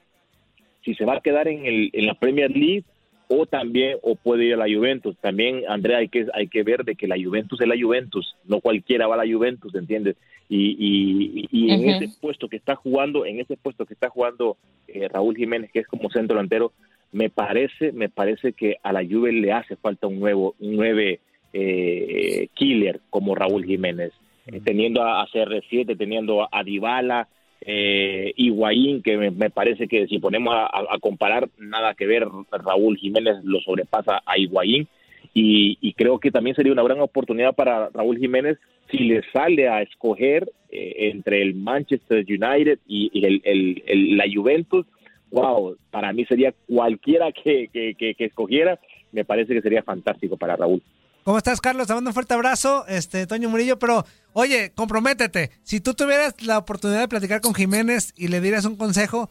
si 0.84 0.94
se 0.94 1.04
va 1.04 1.16
a 1.16 1.22
quedar 1.22 1.48
en, 1.48 1.66
el, 1.66 1.90
en 1.94 2.06
la 2.06 2.14
Premier 2.14 2.52
League 2.52 2.84
o 3.28 3.46
también 3.46 3.98
o 4.02 4.16
puede 4.16 4.46
ir 4.46 4.54
a 4.54 4.58
la 4.58 4.74
Juventus. 4.74 5.16
También, 5.20 5.64
Andrea, 5.68 6.00
hay 6.00 6.10
que, 6.10 6.28
hay 6.34 6.48
que 6.48 6.64
ver 6.64 6.84
de 6.84 6.96
que 6.96 7.08
la 7.08 7.16
Juventus 7.16 7.62
es 7.62 7.68
la 7.68 7.80
Juventus, 7.80 8.36
no 8.46 8.60
cualquiera 8.60 9.08
va 9.08 9.16
a 9.16 9.26
la 9.26 9.32
Juventus, 9.32 9.74
¿entiendes? 9.76 10.16
Y, 10.48 11.48
y, 11.52 11.72
en 11.72 11.90
ese 11.90 12.10
puesto 12.20 12.50
que 12.50 12.58
está 12.58 12.76
jugando, 12.76 13.28
en 13.28 13.40
ese 13.40 13.56
puesto 13.56 13.86
que 13.86 13.94
está 13.94 14.10
jugando 14.10 14.58
eh, 14.88 15.08
Raúl 15.08 15.36
Jiménez, 15.36 15.72
que 15.72 15.80
es 15.80 15.88
como 15.88 16.10
centro 16.10 16.36
delantero, 16.36 16.72
me 17.12 17.30
parece, 17.30 17.92
me 17.92 18.10
parece 18.10 18.54
que 18.54 18.78
a 18.84 18.94
la 18.94 19.04
Juve 19.04 19.32
le 19.32 19.52
hace 19.52 19.76
falta 19.76 20.08
un 20.08 20.20
nuevo, 20.20 20.56
un 20.60 20.76
nueve 20.76 21.20
eh, 21.54 22.48
killer 22.54 23.02
como 23.10 23.36
Raúl 23.36 23.66
Jiménez, 23.66 24.12
eh, 24.48 24.62
teniendo 24.64 25.04
a, 25.04 25.26
CR7, 25.28 25.98
teniendo 25.98 26.44
a, 26.44 26.50
a 26.52 26.64
Dybala, 26.64 27.28
eh, 27.62 28.34
Higuaín, 28.38 29.02
que 29.02 29.18
me, 29.18 29.50
parece 29.50 29.88
que 29.88 30.08
si 30.08 30.20
ponemos 30.20 30.56
a, 30.56 30.98
comparar, 31.00 31.50
nada 31.58 31.94
que 31.94 32.08
ver, 32.08 32.26
Raúl 32.52 32.98
Jiménez 32.98 33.38
lo 33.44 33.60
sobrepasa 33.62 34.22
a 34.26 34.38
Higuaín, 34.38 34.88
y, 35.34 35.94
creo 35.94 36.20
que 36.20 36.32
también 36.32 36.56
sería 36.56 36.74
una 36.74 36.84
gran 36.84 37.00
oportunidad 37.02 37.54
para 37.54 37.90
Raúl 37.90 38.18
Jiménez 38.18 38.58
si 38.90 39.00
le 39.00 39.22
sale 39.32 39.70
a 39.70 39.82
escoger 39.82 40.50
eh, 40.72 41.12
entre 41.12 41.42
el 41.42 41.56
Manchester 41.56 42.26
United 42.28 42.80
y, 42.88 43.12
el, 43.24 44.18
la 44.18 44.26
Juventus, 44.34 44.86
wow, 45.32 45.76
para 45.92 46.14
mí 46.14 46.26
sería 46.26 46.54
cualquiera 46.68 47.32
que, 47.32 47.70
que, 47.72 48.16
escogiera, 48.20 48.80
me 49.12 49.26
parece 49.26 49.54
que 49.54 49.62
sería 49.62 49.84
fantástico 49.84 50.38
para 50.38 50.56
Raúl. 50.56 50.82
¿Cómo 51.24 51.38
estás, 51.38 51.62
Carlos? 51.62 51.88
Te 51.88 51.94
mando 51.94 52.10
un 52.10 52.14
fuerte 52.14 52.34
abrazo, 52.34 52.86
este 52.88 53.28
Toño 53.28 53.50
Murillo, 53.50 53.78
pero 53.78 54.06
oye, 54.34 54.72
comprométete. 54.74 55.52
Si 55.64 55.82
tú 55.82 55.94
tuvieras 55.94 56.42
la 56.44 56.58
oportunidad 56.58 57.02
de 57.02 57.08
platicar 57.08 57.42
con 57.42 57.54
Jiménez 57.54 58.14
y 58.16 58.30
le 58.30 58.42
dieras 58.42 58.66
un 58.66 58.78
consejo, 58.78 59.30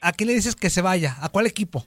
¿a 0.00 0.12
quién 0.12 0.28
le 0.28 0.34
dices 0.34 0.56
que 0.56 0.68
se 0.68 0.82
vaya? 0.82 1.16
¿A 1.20 1.28
cuál 1.28 1.46
equipo? 1.46 1.86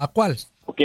¿A 0.00 0.08
cuál? 0.08 0.34
Ok, 0.64 0.80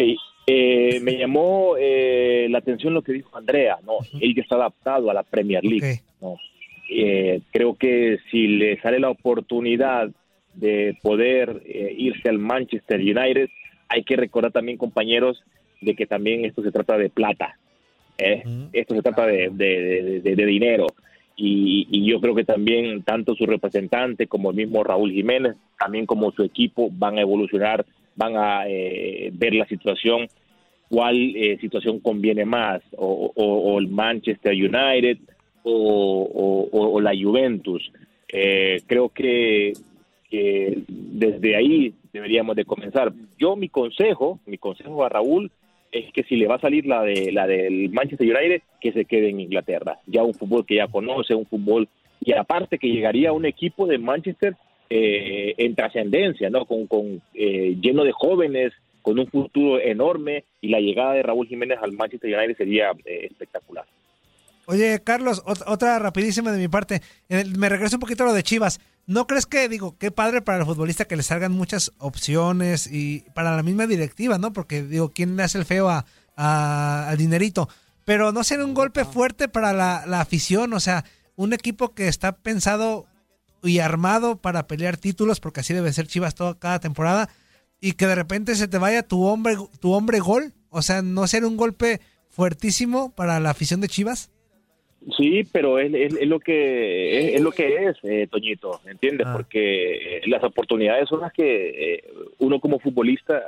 eh, 0.45 0.99
me 1.01 1.17
llamó 1.17 1.75
eh, 1.79 2.47
la 2.49 2.57
atención 2.57 2.93
lo 2.93 3.01
que 3.01 3.13
dijo 3.13 3.37
Andrea, 3.37 3.77
¿no? 3.85 3.99
Él 4.19 4.35
ya 4.35 4.41
está 4.41 4.55
adaptado 4.55 5.09
a 5.09 5.13
la 5.13 5.23
Premier 5.23 5.63
League, 5.63 6.01
¿no? 6.21 6.35
Eh, 6.91 7.39
creo 7.51 7.75
que 7.75 8.19
si 8.29 8.47
le 8.47 8.79
sale 8.81 8.99
la 8.99 9.09
oportunidad 9.09 10.09
de 10.53 10.97
poder 11.01 11.63
irse 11.97 12.27
al 12.27 12.39
Manchester 12.39 12.99
United, 12.99 13.49
hay 13.87 14.03
que 14.03 14.17
recordar 14.17 14.51
también, 14.51 14.77
compañeros, 14.77 15.41
de 15.79 15.95
que 15.95 16.05
también 16.05 16.43
esto 16.43 16.61
se 16.61 16.71
trata 16.71 16.97
de 16.97 17.09
plata, 17.09 17.57
esto 18.17 18.95
se 18.95 19.01
trata 19.01 19.25
de, 19.27 19.49
de, 19.49 20.45
dinero. 20.45 20.87
Y, 21.37 21.87
y, 21.89 22.09
yo 22.09 22.21
creo 22.21 22.35
que 22.35 22.45
también 22.45 23.03
tanto 23.03 23.35
su 23.35 23.45
representante 23.45 24.27
como 24.27 24.51
el 24.51 24.55
mismo 24.57 24.83
Raúl 24.83 25.11
Jiménez, 25.11 25.55
también 25.77 26.05
como 26.05 26.31
su 26.31 26.43
equipo, 26.43 26.89
van 26.91 27.17
a 27.17 27.21
evolucionar 27.21 27.85
van 28.15 28.37
a 28.37 28.67
eh, 28.67 29.29
ver 29.33 29.53
la 29.53 29.65
situación, 29.67 30.27
cuál 30.89 31.35
eh, 31.35 31.57
situación 31.59 31.99
conviene 31.99 32.45
más, 32.45 32.81
o, 32.97 33.77
el 33.79 33.87
Manchester 33.87 34.53
United 34.53 35.17
o, 35.63 36.99
la 37.01 37.11
Juventus. 37.11 37.91
Eh, 38.27 38.81
creo 38.87 39.09
que, 39.09 39.73
desde 40.87 41.55
ahí 41.55 41.93
deberíamos 42.11 42.55
de 42.55 42.65
comenzar. 42.65 43.13
Yo 43.37 43.55
mi 43.55 43.69
consejo, 43.69 44.39
mi 44.45 44.57
consejo 44.57 45.05
a 45.05 45.09
Raúl 45.09 45.51
es 45.91 46.11
que 46.11 46.23
si 46.23 46.35
le 46.35 46.47
va 46.47 46.55
a 46.55 46.59
salir 46.59 46.85
la 46.85 47.03
de 47.03 47.31
la 47.31 47.47
del 47.47 47.89
Manchester 47.89 48.27
United, 48.27 48.61
que 48.81 48.91
se 48.91 49.05
quede 49.05 49.29
en 49.29 49.39
Inglaterra. 49.39 49.99
Ya 50.07 50.23
un 50.23 50.33
fútbol 50.33 50.65
que 50.65 50.75
ya 50.75 50.87
conoce, 50.87 51.35
un 51.35 51.45
fútbol 51.45 51.87
y 52.19 52.33
aparte 52.33 52.77
que 52.77 52.89
llegaría 52.89 53.29
a 53.29 53.33
un 53.33 53.45
equipo 53.45 53.87
de 53.87 53.97
Manchester 53.97 54.55
eh, 54.89 55.53
en 55.57 55.75
trascendencia, 55.75 56.49
¿no? 56.49 56.65
Con, 56.65 56.87
con 56.87 57.21
eh, 57.33 57.75
lleno 57.81 58.03
de 58.03 58.11
jóvenes, 58.11 58.73
con 59.01 59.19
un 59.19 59.27
futuro 59.27 59.79
enorme 59.79 60.45
y 60.61 60.69
la 60.69 60.79
llegada 60.79 61.13
de 61.13 61.23
Raúl 61.23 61.47
Jiménez 61.47 61.77
al 61.81 61.91
Manchester 61.91 62.35
United 62.35 62.57
sería 62.57 62.91
eh, 63.05 63.27
espectacular. 63.29 63.85
Oye, 64.67 64.99
Carlos, 65.03 65.43
otra 65.45 65.99
rapidísima 65.99 66.51
de 66.51 66.57
mi 66.57 66.67
parte. 66.67 67.01
Me 67.55 67.69
regreso 67.69 67.97
un 67.97 67.99
poquito 67.99 68.23
a 68.23 68.27
lo 68.27 68.33
de 68.33 68.41
Chivas. 68.41 68.79
¿No 69.05 69.27
crees 69.27 69.45
que, 69.45 69.69
digo, 69.69 69.95
qué 69.99 70.09
padre 70.09 70.41
para 70.41 70.57
el 70.57 70.65
futbolista 70.65 71.05
que 71.05 71.15
le 71.15 71.21
salgan 71.21 71.51
muchas 71.51 71.91
opciones 71.99 72.91
y 72.91 73.23
para 73.35 73.55
la 73.55 73.61
misma 73.61 73.85
directiva, 73.85 74.39
¿no? 74.39 74.53
Porque, 74.53 74.81
digo, 74.81 75.11
¿quién 75.13 75.37
le 75.37 75.43
hace 75.43 75.59
el 75.59 75.65
feo 75.65 75.87
a, 75.87 76.05
al 77.07 77.15
dinerito? 77.15 77.69
Pero 78.05 78.31
no 78.31 78.43
ser 78.43 78.59
un 78.63 78.73
golpe 78.73 79.05
fuerte 79.05 79.47
para 79.47 79.71
la, 79.71 80.03
la 80.07 80.21
afición, 80.21 80.73
o 80.73 80.79
sea, 80.79 81.05
un 81.35 81.53
equipo 81.53 81.93
que 81.93 82.07
está 82.07 82.31
pensado 82.31 83.05
y 83.63 83.79
armado 83.79 84.37
para 84.37 84.67
pelear 84.67 84.97
títulos, 84.97 85.39
porque 85.39 85.61
así 85.61 85.73
debe 85.73 85.93
ser 85.93 86.07
Chivas 86.07 86.35
toda 86.35 86.57
cada 86.57 86.79
temporada, 86.79 87.29
y 87.81 87.93
que 87.93 88.07
de 88.07 88.15
repente 88.15 88.55
se 88.55 88.67
te 88.67 88.77
vaya 88.77 89.07
tu 89.07 89.23
hombre, 89.23 89.55
tu 89.79 89.93
hombre 89.93 90.19
gol, 90.19 90.53
o 90.69 90.81
sea, 90.81 91.01
no 91.01 91.27
ser 91.27 91.45
un 91.45 91.57
golpe 91.57 91.99
fuertísimo 92.29 93.13
para 93.15 93.39
la 93.39 93.51
afición 93.51 93.81
de 93.81 93.87
Chivas. 93.87 94.31
Sí, 95.17 95.43
pero 95.51 95.77
es, 95.77 95.93
es, 95.93 96.27
lo 96.27 96.39
que 96.39 97.35
es, 97.35 97.41
lo 97.41 97.51
que 97.51 97.85
es, 97.85 97.97
eh, 98.03 98.27
Toñito, 98.29 98.81
¿entiendes? 98.85 99.27
Ah. 99.27 99.33
Porque 99.33 100.17
eh, 100.17 100.21
las 100.25 100.43
oportunidades 100.43 101.07
son 101.07 101.21
las 101.21 101.31
que 101.31 101.93
eh, 101.93 102.03
uno 102.39 102.59
como 102.59 102.79
futbolista 102.79 103.43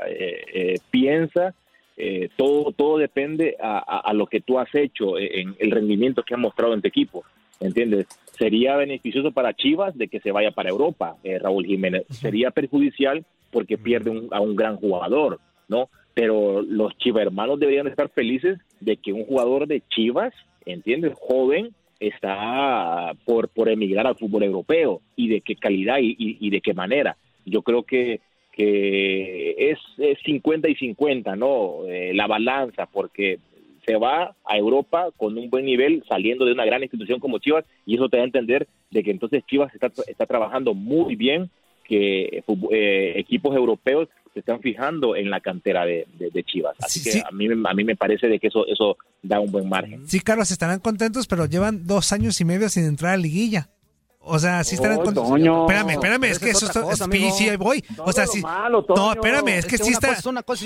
piensa 0.91 1.55
eh, 1.99 2.29
todo, 2.37 2.71
todo 2.73 2.99
depende 2.99 3.57
a, 3.59 3.79
a, 3.79 4.13
lo 4.13 4.27
que 4.27 4.39
tú 4.39 4.59
has 4.59 4.73
hecho, 4.75 5.17
en 5.17 5.55
el 5.57 5.71
rendimiento 5.71 6.21
que 6.21 6.35
has 6.35 6.39
mostrado 6.39 6.75
en 6.75 6.81
tu 6.81 6.87
equipo, 6.87 7.25
¿entiendes? 7.59 8.05
Sería 8.37 8.75
beneficioso 8.75 9.31
para 9.31 9.53
Chivas 9.53 9.97
de 9.97 10.07
que 10.07 10.19
se 10.19 10.31
vaya 10.31 10.51
para 10.51 10.69
Europa, 10.69 11.15
eh, 11.23 11.39
Raúl 11.39 11.65
Jiménez. 11.65 12.05
Sería 12.09 12.51
perjudicial 12.51 13.25
porque 13.51 13.77
pierde 13.77 14.09
un, 14.09 14.27
a 14.31 14.41
un 14.41 14.55
gran 14.55 14.77
jugador, 14.77 15.39
¿no? 15.67 15.89
Pero 16.13 16.61
los 16.61 16.97
Chivas 16.97 17.23
hermanos 17.23 17.59
deberían 17.59 17.87
estar 17.87 18.09
felices 18.09 18.59
de 18.79 18.97
que 18.97 19.13
un 19.13 19.25
jugador 19.25 19.67
de 19.67 19.81
Chivas, 19.89 20.33
¿entiendes? 20.65 21.13
Joven, 21.19 21.73
está 21.99 23.13
por, 23.25 23.49
por 23.49 23.69
emigrar 23.69 24.05
al 24.05 24.17
fútbol 24.17 24.43
europeo 24.43 25.01
y 25.15 25.29
de 25.29 25.41
qué 25.41 25.55
calidad 25.55 25.97
y, 25.99 26.15
y 26.17 26.49
de 26.49 26.61
qué 26.61 26.73
manera. 26.73 27.17
Yo 27.45 27.61
creo 27.61 27.83
que 27.83 28.21
que 28.57 29.71
es, 29.71 29.77
50 30.25 30.67
y 30.67 30.75
50, 30.75 31.35
¿no? 31.35 31.85
Eh, 31.87 32.11
la 32.15 32.25
balanza, 32.25 32.87
porque 32.87 33.37
se 33.87 33.95
va 33.95 34.35
a 34.45 34.57
Europa 34.57 35.07
con 35.15 35.37
un 35.37 35.49
buen 35.49 35.65
nivel, 35.65 36.03
saliendo 36.09 36.45
de 36.45 36.51
una 36.51 36.65
gran 36.65 36.83
institución 36.83 37.21
como 37.21 37.39
Chivas, 37.39 37.63
y 37.85 37.95
eso 37.95 38.09
te 38.09 38.17
da 38.17 38.23
a 38.23 38.25
entender 38.25 38.67
de 38.91 39.01
que 39.01 39.11
entonces 39.11 39.45
Chivas 39.47 39.73
está, 39.73 39.89
está 40.07 40.25
trabajando 40.25 40.73
muy 40.73 41.15
bien, 41.15 41.49
que 41.85 42.43
eh, 42.71 43.13
equipos 43.15 43.55
europeos 43.55 44.09
se 44.33 44.41
están 44.41 44.59
fijando 44.59 45.15
en 45.15 45.29
la 45.29 45.39
cantera 45.39 45.85
de, 45.85 46.05
Chivas. 46.45 46.75
Así 46.79 47.01
que 47.01 47.21
A, 47.21 47.31
mí, 47.31 47.47
a 47.47 47.73
mí 47.73 47.83
me 47.85 47.95
parece 47.95 48.27
de 48.27 48.39
que 48.39 48.47
eso, 48.47 48.67
eso 48.67 48.97
da 49.23 49.39
un 49.39 49.51
buen 49.51 49.69
margen. 49.69 50.05
Sí, 50.05 50.19
Carlos, 50.19 50.51
estarán 50.51 50.79
contentos, 50.79 51.25
pero 51.25 51.45
llevan 51.45 51.87
dos 51.87 52.11
años 52.11 52.41
y 52.41 52.45
medio 52.45 52.67
sin 52.67 52.83
entrar 52.83 53.13
a 53.13 53.17
liguilla. 53.17 53.69
O 54.27 54.39
sea, 54.39 54.63
sí 54.63 54.75
están 54.75 54.97
oh, 54.97 55.03
Espérame, 55.03 55.91
espérame, 55.91 56.23
es 56.25 56.39
que 56.39 56.49
eso 56.49 56.65
es, 56.65 57.35
sí, 57.37 57.55
voy. 57.57 57.83
o 57.97 58.11
sea, 58.11 58.27
sí. 58.27 58.41
no, 58.41 59.11
espérame, 59.13 59.47
es 59.49 59.65
que, 59.65 59.77
sí 59.77 59.91
está. 59.91 60.17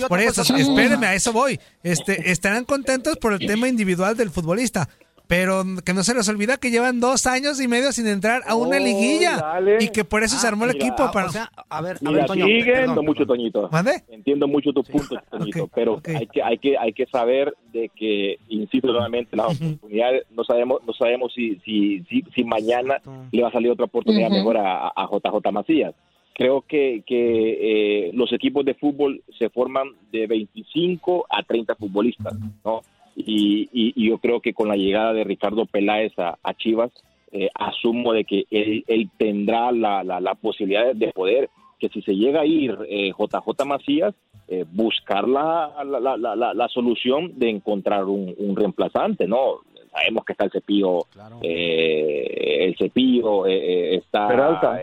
por 0.07 0.19
eso, 0.19 0.41
espérame, 0.41 1.03
a 1.03 1.15
eso 1.15 1.31
voy. 1.31 1.59
Este, 1.83 2.31
estarán 2.31 2.65
contentos 2.65 3.17
por 3.17 3.33
el 3.33 3.39
tema 3.39 3.67
individual 3.67 4.17
del 4.17 4.29
futbolista. 4.29 4.89
Pero 5.31 5.63
que 5.85 5.93
no 5.93 6.03
se 6.03 6.13
les 6.13 6.27
olvida 6.27 6.57
que 6.57 6.71
llevan 6.71 6.99
dos 6.99 7.25
años 7.25 7.61
y 7.61 7.67
medio 7.69 7.93
sin 7.93 8.05
entrar 8.05 8.41
a 8.45 8.55
una 8.55 8.79
liguilla. 8.79 9.61
Y 9.79 9.87
que 9.87 10.03
por 10.03 10.23
eso 10.23 10.37
se 10.37 10.45
armó 10.45 10.65
el 10.65 10.71
equipo. 10.71 11.09
Para... 11.13 11.27
O 11.27 11.31
sea, 11.31 11.49
a 11.69 11.81
ver, 11.81 11.99
a 12.05 12.11
ver, 12.11 12.25
Toño, 12.25 12.45
entiendo 12.45 13.01
mucho, 13.01 13.25
Toñito. 13.25 13.69
Entiendo 14.09 14.49
mucho 14.49 14.73
tu 14.73 14.83
punto, 14.83 15.15
Toñito. 15.29 15.69
pero 15.73 16.01
hay, 16.03 16.27
que, 16.27 16.43
hay, 16.43 16.57
que, 16.57 16.77
hay 16.77 16.91
que 16.91 17.05
saber 17.05 17.55
de 17.71 17.89
que, 17.95 18.39
insisto 18.49 18.91
nuevamente, 18.91 19.37
las 19.37 19.55
oportunidades, 19.55 20.25
no 20.31 20.43
sabemos, 20.43 20.81
no 20.85 20.91
sabemos 20.91 21.31
si, 21.33 21.55
si, 21.63 22.03
si, 22.35 22.43
mañana 22.43 22.97
le 23.31 23.41
va 23.41 23.47
a 23.47 23.53
salir 23.53 23.71
otra 23.71 23.85
oportunidad 23.85 24.29
mejor 24.29 24.57
a, 24.57 24.89
a 24.89 25.07
JJ 25.09 25.49
Macías 25.53 25.95
creo 26.33 26.61
que, 26.61 27.03
que 27.05 28.07
eh, 28.07 28.11
los 28.13 28.33
equipos 28.33 28.65
de 28.65 28.73
fútbol 28.73 29.21
se 29.37 29.49
forman 29.49 29.91
de 30.11 30.27
25 30.27 31.25
a 31.29 31.43
30 31.43 31.75
futbolistas, 31.75 32.33
¿no? 32.65 32.81
Y, 33.15 33.93
yo 34.07 34.17
creo 34.17 34.41
que 34.41 34.53
con 34.53 34.67
la 34.67 34.75
llegada 34.75 35.13
de 35.13 35.23
Ricardo 35.23 35.65
Peláez 35.65 36.13
a, 36.17 36.53
Chivas, 36.55 36.91
eh, 37.31 37.49
asumo 37.55 38.13
de 38.13 38.25
que 38.25 38.45
él, 38.51 39.09
tendrá 39.17 39.71
la, 39.71 40.03
la, 40.03 40.35
posibilidad 40.35 40.93
de 40.93 41.11
poder, 41.11 41.49
que 41.79 41.89
si 41.89 42.01
se 42.01 42.15
llega 42.15 42.41
a 42.41 42.45
ir 42.45 42.77
JJ 42.77 43.47
eh, 43.47 43.65
Macías, 43.65 44.13
eh, 44.47 44.65
buscar 44.69 45.27
la, 45.27 45.83
la, 45.83 46.67
solución 46.67 47.39
de 47.39 47.49
encontrar 47.49 48.05
un, 48.05 48.55
reemplazante, 48.55 49.27
¿no? 49.27 49.59
Sabemos 49.91 50.23
que 50.23 50.31
está 50.33 50.45
el 50.45 50.51
cepillo, 50.51 51.05
el 51.41 52.75
cepillo, 52.77 53.45
está 53.45 54.79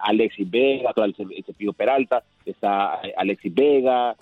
Alexis 0.00 0.48
Vega, 0.48 0.92
el 0.96 1.44
cepillo 1.44 1.72
Peralta, 1.72 2.22
está 2.44 3.00
Alexis 3.16 3.52
Vega, 3.52 4.16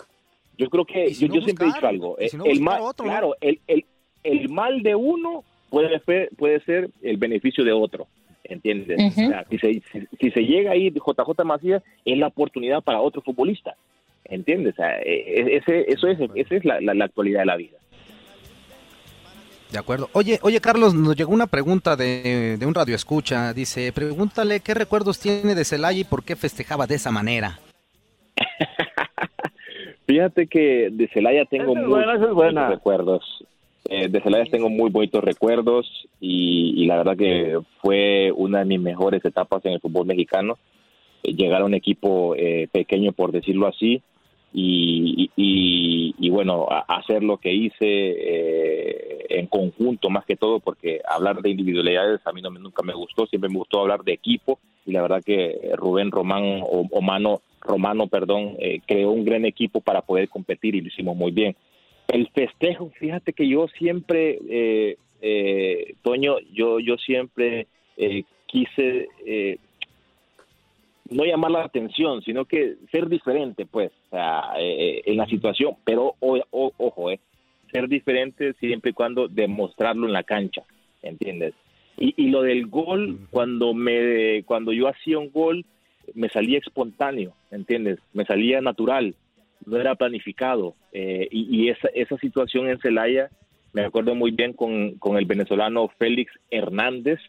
yo 0.57 0.69
creo 0.69 0.85
que 0.85 1.13
yo, 1.13 1.41
siempre 1.41 1.67
he 1.67 1.73
dicho 1.73 1.87
algo. 1.87 2.17
Eh, 2.19 2.29
el 2.45 2.61
mal, 2.61 2.81
claro, 2.95 3.35
el, 3.41 3.59
el, 3.67 3.85
el, 4.23 4.49
mal 4.49 4.81
de 4.81 4.95
uno 4.95 5.43
puede 5.69 5.99
ser, 5.99 6.29
puede 6.37 6.59
ser 6.61 6.89
el 7.01 7.17
beneficio 7.17 7.63
de 7.63 7.71
otro. 7.71 8.07
¿Entiendes? 8.43 9.13
si, 9.49 9.57
se, 9.59 9.81
si, 10.19 10.31
se 10.31 10.41
llega 10.41 10.71
ahí 10.71 10.89
JJ 10.89 11.43
Macías, 11.43 11.83
es 12.05 12.17
la 12.17 12.27
oportunidad 12.27 12.81
para 12.81 13.01
otro 13.01 13.21
futbolista. 13.21 13.75
¿Entiendes? 14.23 14.75
E, 14.79 14.83
e, 15.05 15.57
ese, 15.57 15.85
eso 15.91 16.07
es, 16.07 16.17
esa 16.33 16.55
es 16.55 16.65
la, 16.65 16.79
la, 16.79 17.05
actualidad 17.05 17.41
de 17.41 17.45
la 17.45 17.57
vida. 17.57 17.77
De 19.71 19.77
acuerdo. 19.77 20.09
Oye, 20.13 20.39
oye 20.43 20.61
Carlos, 20.61 20.93
nos 20.93 21.17
llegó 21.17 21.33
una 21.33 21.47
pregunta 21.47 21.97
de, 21.97 22.55
de 22.57 22.65
un 22.65 22.73
radio 22.73 22.95
escucha. 22.95 23.53
Dice, 23.53 23.91
pregúntale 23.91 24.61
qué 24.61 24.73
recuerdos 24.73 25.19
tiene 25.19 25.53
de 25.53 25.65
Celaya 25.65 25.99
y 25.99 26.05
por 26.05 26.23
qué 26.23 26.37
festejaba 26.37 26.87
de 26.87 26.95
esa 26.95 27.11
manera. 27.11 27.59
Fíjate 30.07 30.47
que 30.47 30.89
de 30.89 31.09
Celaya 31.09 31.43
tengo 31.43 31.75
muy 31.75 31.83
buenos 32.33 32.69
recuerdos. 32.69 33.43
Eh, 33.89 34.07
de 34.07 34.21
Celaya 34.21 34.49
tengo 34.49 34.69
muy 34.69 34.89
bonitos 34.89 35.21
recuerdos 35.21 36.07
y, 36.21 36.85
la 36.85 36.95
verdad 36.95 37.17
que 37.17 37.59
fue 37.81 38.31
una 38.33 38.59
de 38.59 38.65
mis 38.65 38.79
mejores 38.79 39.23
etapas 39.25 39.65
en 39.65 39.73
el 39.73 39.81
fútbol 39.81 40.07
mexicano. 40.07 40.57
Eh, 41.23 41.33
llegar 41.33 41.61
a 41.61 41.65
un 41.65 41.73
equipo 41.73 42.35
eh, 42.37 42.69
pequeño, 42.71 43.11
por 43.11 43.33
decirlo 43.33 43.67
así, 43.67 44.01
y, 44.53 46.29
bueno, 46.29 46.67
hacer 46.87 47.21
lo 47.21 47.37
que 47.37 47.53
hice 47.53 49.27
en 49.29 49.47
conjunto 49.47 50.09
más 50.09 50.25
que 50.25 50.37
todo, 50.37 50.59
porque 50.59 51.01
hablar 51.07 51.41
de 51.41 51.49
individualidades 51.49 52.21
a 52.25 52.31
mí 52.31 52.41
no, 52.41 52.49
nunca 52.49 52.81
me 52.81 52.93
gustó, 52.93 53.27
siempre 53.27 53.49
me 53.49 53.57
gustó 53.57 53.81
hablar 53.81 54.03
de 54.03 54.13
equipo 54.13 54.59
y 54.85 54.93
la 54.93 55.01
verdad 55.01 55.21
que 55.23 55.71
Rubén 55.75 56.11
Román 56.11 56.61
o 56.63 57.01
Mano 57.01 57.41
Romano, 57.61 58.07
perdón, 58.07 58.55
eh, 58.59 58.79
creó 58.85 59.11
un 59.11 59.25
gran 59.25 59.45
equipo 59.45 59.81
para 59.81 60.01
poder 60.01 60.29
competir 60.29 60.75
y 60.75 60.81
lo 60.81 60.87
hicimos 60.87 61.15
muy 61.15 61.31
bien. 61.31 61.55
El 62.07 62.29
festejo, 62.29 62.91
fíjate 62.97 63.33
que 63.33 63.47
yo 63.47 63.67
siempre, 63.67 64.39
eh, 64.49 64.97
eh, 65.21 65.95
Toño, 66.03 66.37
yo, 66.53 66.79
yo 66.79 66.97
siempre 66.97 67.67
quise 68.45 69.09
no 71.09 71.25
llamar 71.25 71.51
la 71.51 71.63
atención, 71.63 72.21
sino 72.21 72.45
que 72.45 72.75
ser 72.91 73.09
diferente, 73.09 73.65
pues, 73.65 73.91
en 74.11 75.17
la 75.17 75.25
situación, 75.25 75.75
pero 75.83 76.15
ojo, 76.19 77.09
ser 77.71 77.87
diferente 77.87 78.53
siempre 78.53 78.91
y 78.91 78.93
cuando 78.93 79.27
demostrarlo 79.27 80.05
en 80.05 80.13
la 80.13 80.23
cancha, 80.23 80.63
¿entiendes? 81.01 81.55
Y, 81.97 82.13
y 82.15 82.29
lo 82.29 82.43
del 82.43 82.67
gol, 82.67 83.27
cuando 83.31 83.73
me, 83.73 84.43
cuando 84.43 84.71
yo 84.71 84.87
hacía 84.87 85.17
un 85.17 85.31
gol, 85.31 85.65
me 86.13 86.29
salía 86.29 86.59
espontáneo, 86.59 87.33
¿entiendes? 87.51 87.99
Me 88.13 88.25
salía 88.25 88.61
natural, 88.61 89.15
no 89.65 89.77
era 89.77 89.95
planificado. 89.95 90.75
Eh, 90.93 91.27
y, 91.31 91.69
esa, 91.69 91.89
esa 91.93 92.17
situación 92.17 92.69
en 92.69 92.79
Celaya, 92.79 93.29
me 93.73 93.83
acuerdo 93.83 94.15
muy 94.15 94.31
bien 94.31 94.53
con, 94.53 94.93
con 94.95 95.17
el 95.17 95.25
venezolano 95.25 95.89
Félix 95.99 96.31
Hernández, 96.49 97.19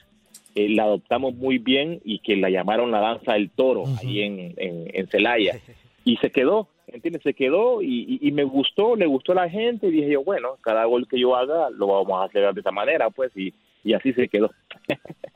eh, 0.54 0.68
la 0.70 0.84
adoptamos 0.84 1.34
muy 1.34 1.58
bien 1.58 2.00
y 2.04 2.20
que 2.20 2.36
la 2.36 2.50
llamaron 2.50 2.90
la 2.90 3.00
danza 3.00 3.34
del 3.34 3.50
toro 3.50 3.84
ahí 4.00 4.22
en, 4.22 4.54
en, 4.56 5.06
Celaya. 5.08 5.58
Y 6.04 6.16
se 6.18 6.30
quedó, 6.30 6.68
¿entiendes? 6.86 7.22
Se 7.22 7.34
quedó 7.34 7.82
y, 7.82 8.18
y, 8.22 8.32
me 8.32 8.42
gustó, 8.42 8.96
le 8.96 9.04
gustó 9.04 9.32
a 9.32 9.34
la 9.34 9.50
gente 9.50 9.88
y 9.88 9.90
dije 9.90 10.12
yo, 10.12 10.24
bueno, 10.24 10.56
cada 10.62 10.86
gol 10.86 11.06
que 11.06 11.20
yo 11.20 11.36
haga 11.36 11.68
lo 11.68 11.86
vamos 11.88 12.22
a 12.22 12.24
hacer 12.24 12.54
de 12.54 12.60
esa 12.60 12.70
manera, 12.70 13.10
pues, 13.10 13.30
y, 13.36 13.52
y 13.84 13.92
así 13.92 14.14
se 14.14 14.26
quedó. 14.26 14.50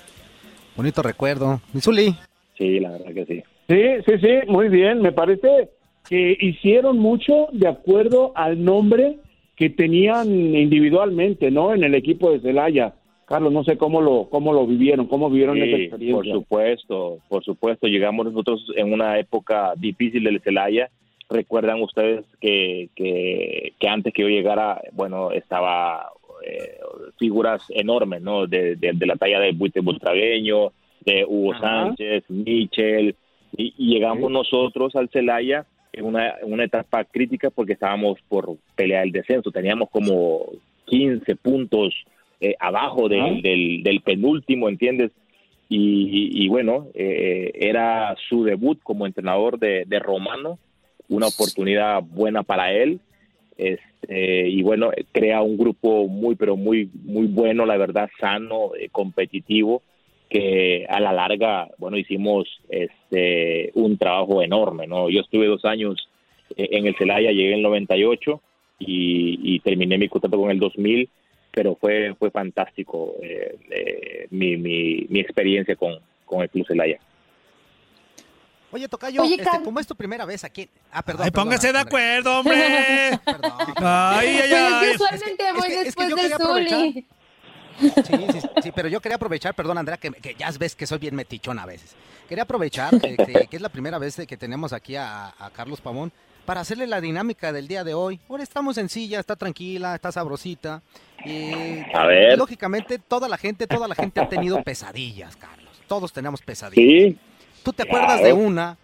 Bonito 0.79 1.01
recuerdo. 1.01 1.59
Misuli. 1.73 2.15
Sí, 2.57 2.79
la 2.79 2.91
verdad 2.91 3.13
que 3.13 3.25
sí. 3.25 3.43
Sí, 3.67 3.83
sí, 4.05 4.13
sí, 4.21 4.47
muy 4.47 4.69
bien. 4.69 5.01
Me 5.01 5.11
parece 5.11 5.71
que 6.07 6.37
hicieron 6.39 6.97
mucho 6.99 7.49
de 7.51 7.67
acuerdo 7.67 8.31
al 8.33 8.63
nombre 8.63 9.17
que 9.57 9.69
tenían 9.69 10.29
individualmente, 10.29 11.51
¿no? 11.51 11.73
En 11.73 11.83
el 11.83 11.95
equipo 11.95 12.31
de 12.31 12.39
Celaya. 12.39 12.93
Carlos, 13.25 13.51
no 13.51 13.65
sé 13.65 13.77
cómo 13.77 13.99
lo 13.99 14.29
cómo 14.29 14.53
lo 14.53 14.65
vivieron, 14.65 15.07
cómo 15.07 15.29
vivieron 15.29 15.57
esa 15.57 15.75
experiencia. 15.75 16.15
Por 16.15 16.41
supuesto, 16.43 17.17
por 17.27 17.43
supuesto. 17.43 17.87
Llegamos 17.87 18.27
nosotros 18.27 18.65
en 18.77 18.93
una 18.93 19.19
época 19.19 19.73
difícil 19.75 20.23
del 20.23 20.39
Celaya. 20.39 20.89
Recuerdan 21.29 21.81
ustedes 21.81 22.23
que, 22.39 22.87
que, 22.95 23.73
que 23.77 23.89
antes 23.89 24.13
que 24.13 24.21
yo 24.21 24.29
llegara, 24.29 24.81
bueno, 24.93 25.33
estaba 25.33 26.09
eh, 26.49 26.79
figuras 27.17 27.63
enormes, 27.69 28.21
¿no? 28.21 28.47
De, 28.47 28.77
la 28.99 29.15
talla 29.15 29.39
de 29.39 29.51
Buite 29.51 29.81
Bultragueño, 29.81 30.71
de 31.05 31.25
Hugo 31.25 31.57
Sánchez, 31.59 32.23
Michel, 32.29 33.15
y, 33.55 33.73
llegamos 33.77 34.31
nosotros 34.31 34.95
al 34.95 35.09
Celaya 35.09 35.65
en 35.93 36.05
una, 36.05 36.35
una 36.43 36.63
etapa 36.63 37.03
crítica 37.03 37.49
porque 37.49 37.73
estábamos 37.73 38.19
por 38.27 38.57
pelear 38.75 39.05
el 39.05 39.11
descenso, 39.11 39.51
teníamos 39.51 39.89
como 39.89 40.45
15 40.85 41.35
puntos 41.35 41.93
eh, 42.41 42.55
abajo 42.59 43.09
del, 43.09 43.41
del, 43.41 44.01
penúltimo, 44.01 44.69
¿entiendes? 44.69 45.11
Y, 45.71 46.47
bueno, 46.47 46.87
eh, 46.95 47.51
era 47.53 48.15
su 48.27 48.43
debut 48.43 48.79
como 48.81 49.05
entrenador 49.05 49.59
de, 49.59 49.83
de 49.85 49.99
Romano, 49.99 50.57
una 51.09 51.27
oportunidad 51.27 52.01
buena 52.01 52.41
para 52.41 52.73
él 52.73 52.99
este, 53.59 54.47
y 54.47 54.63
bueno, 54.63 54.91
crea 55.11 55.41
un 55.41 55.57
grupo 55.57 56.07
muy, 56.07 56.35
pero 56.35 56.55
muy, 56.55 56.89
muy 57.03 57.27
bueno, 57.27 57.65
la 57.65 57.77
verdad, 57.77 58.09
sano, 58.19 58.71
eh, 58.79 58.89
competitivo, 58.89 59.81
que 60.29 60.85
a 60.87 60.99
la 60.99 61.11
larga, 61.11 61.67
bueno, 61.77 61.97
hicimos 61.97 62.47
este, 62.69 63.71
un 63.73 63.97
trabajo 63.97 64.41
enorme, 64.41 64.87
¿no? 64.87 65.09
Yo 65.09 65.21
estuve 65.21 65.47
dos 65.47 65.65
años 65.65 66.07
eh, 66.55 66.69
en 66.71 66.87
el 66.87 66.95
Celaya 66.95 67.31
llegué 67.31 67.49
en 67.49 67.57
el 67.57 67.63
98 67.63 68.41
y, 68.79 69.55
y 69.55 69.59
terminé 69.59 69.97
mi 69.97 70.07
contrato 70.07 70.37
con 70.37 70.51
el 70.51 70.59
2000, 70.59 71.09
pero 71.51 71.75
fue 71.75 72.13
fue 72.17 72.31
fantástico 72.31 73.15
eh, 73.21 73.57
eh, 73.71 74.27
mi, 74.29 74.55
mi, 74.55 75.05
mi 75.09 75.19
experiencia 75.19 75.75
con, 75.75 75.95
con 76.25 76.41
el 76.41 76.49
Club 76.49 76.65
Celaya. 76.67 76.99
Oye, 78.71 78.87
Tocayo, 78.87 79.21
Oye, 79.23 79.35
este, 79.35 79.63
¿cómo 79.63 79.79
es 79.79 79.87
tu 79.87 79.95
primera 79.95 80.25
vez 80.25 80.43
aquí? 80.43 80.69
Ah, 80.91 81.01
perdón. 81.01 81.23
Ay, 81.25 81.31
perdón, 81.31 81.45
póngase 81.47 81.73
de 81.73 81.79
acuerdo, 81.79 82.39
hombre. 82.39 82.55
Ay, 83.77 84.27
ay, 84.27 84.49
Pues 84.49 84.51
es 84.51 84.53
ay. 84.53 84.89
que 84.89 84.95
usualmente 84.95 85.43
voy 85.53 85.67
es 85.71 85.77
que 85.77 85.83
después 85.85 86.09
yo 86.09 86.15
de 86.15 86.21
quería 86.21 86.35
aprovechar. 86.35 86.79
Zully. 86.79 87.07
Sí, 87.79 88.39
sí, 88.41 88.47
sí, 88.63 88.71
pero 88.75 88.89
yo 88.89 88.99
quería 88.99 89.15
aprovechar, 89.15 89.55
perdón 89.55 89.77
Andrea, 89.77 89.97
que, 89.97 90.11
que 90.11 90.35
ya 90.35 90.51
ves 90.51 90.75
que 90.75 90.85
soy 90.85 90.97
bien 90.99 91.15
metichón 91.15 91.57
a 91.59 91.65
veces. 91.65 91.95
Quería 92.27 92.43
aprovechar 92.43 92.99
que, 92.99 93.15
que- 93.15 93.47
que 93.47 93.55
es 93.55 93.61
la 93.61 93.69
primera 93.69 93.97
vez 93.97 94.17
que 94.27 94.37
tenemos 94.37 94.73
aquí 94.73 94.95
a, 94.97 95.33
a 95.39 95.49
Carlos 95.51 95.79
Pavón 95.81 96.11
para 96.45 96.61
hacerle 96.61 96.87
la 96.87 96.99
dinámica 96.99 97.53
del 97.53 97.67
día 97.67 97.83
de 97.83 97.93
hoy. 97.93 98.19
Ahora 98.29 98.43
estamos 98.43 98.75
sencilla, 98.75 99.19
está 99.19 99.35
tranquila, 99.35 99.95
está 99.95 100.11
sabrosita. 100.11 100.81
Y 101.25 101.79
A 101.95 102.05
ver. 102.05 102.37
lógicamente 102.37 102.99
toda 102.99 103.27
la 103.29 103.37
gente, 103.37 103.65
toda 103.65 103.87
la 103.87 103.95
gente 103.95 104.19
ha 104.19 104.27
tenido 104.27 104.61
pesadillas, 104.63 105.35
Carlos. 105.37 105.79
Todos 105.87 106.11
tenemos 106.11 106.41
pesadillas. 106.41 106.75
Sí, 107.13 107.17
¿Tú 107.63 107.73
te 107.73 107.83
acuerdas 107.83 108.21
de 108.21 108.33
una 108.33 108.77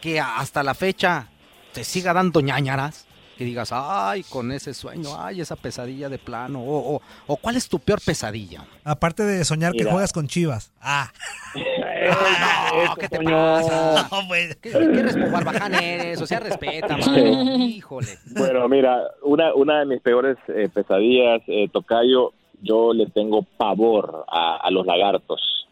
que 0.00 0.20
hasta 0.20 0.62
la 0.62 0.74
fecha 0.74 1.28
te 1.72 1.84
siga 1.84 2.12
dando 2.12 2.40
ñañaras? 2.40 3.06
Que 3.36 3.44
digas, 3.44 3.70
ay, 3.72 4.22
con 4.22 4.52
ese 4.52 4.74
sueño, 4.74 5.08
ay, 5.18 5.40
esa 5.40 5.56
pesadilla 5.56 6.08
de 6.08 6.18
plano. 6.18 6.60
O, 6.62 6.94
o, 6.96 7.02
o 7.26 7.36
¿cuál 7.36 7.56
es 7.56 7.68
tu 7.68 7.80
peor 7.80 8.00
pesadilla? 8.00 8.64
Aparte 8.84 9.24
de 9.24 9.44
soñar 9.44 9.72
que 9.72 9.84
juegas 9.84 10.12
con 10.12 10.28
chivas. 10.28 10.72
Ah. 10.80 11.10
No, 12.04 12.94
¿qué 12.98 13.08
te 13.08 13.18
pasa? 13.20 14.08
No, 14.10 14.26
güey. 14.26 14.48
¿Qué, 14.60 14.70
qué 14.70 15.28
barbaján 15.30 15.74
eres? 15.74 16.20
O 16.20 16.26
sea, 16.26 16.40
respeta, 16.40 16.96
mano. 16.98 17.56
Híjole. 17.64 18.18
Bueno, 18.36 18.68
mira, 18.68 18.98
una, 19.22 19.54
una 19.54 19.80
de 19.80 19.86
mis 19.86 20.00
peores 20.02 20.36
eh, 20.48 20.68
pesadillas, 20.68 21.40
eh, 21.46 21.68
Tocayo, 21.72 22.32
yo 22.60 22.92
le 22.92 23.06
tengo 23.06 23.42
pavor 23.56 24.24
a, 24.28 24.56
a 24.56 24.70
los 24.70 24.84
lagartos, 24.86 25.66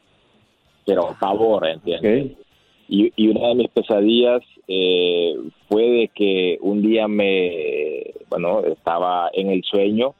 pero 0.86 1.14
pavor, 1.20 1.66
¿entiendes? 1.66 2.32
Ok. 2.32 2.41
Y, 2.92 3.10
y 3.16 3.28
una 3.28 3.48
de 3.48 3.54
mis 3.54 3.70
pesadillas 3.70 4.42
eh, 4.68 5.34
fue 5.66 5.82
de 5.82 6.08
que 6.08 6.58
un 6.60 6.82
día 6.82 7.08
me, 7.08 8.12
bueno, 8.28 8.62
estaba 8.66 9.30
en 9.32 9.48
el 9.48 9.64
sueño 9.64 10.14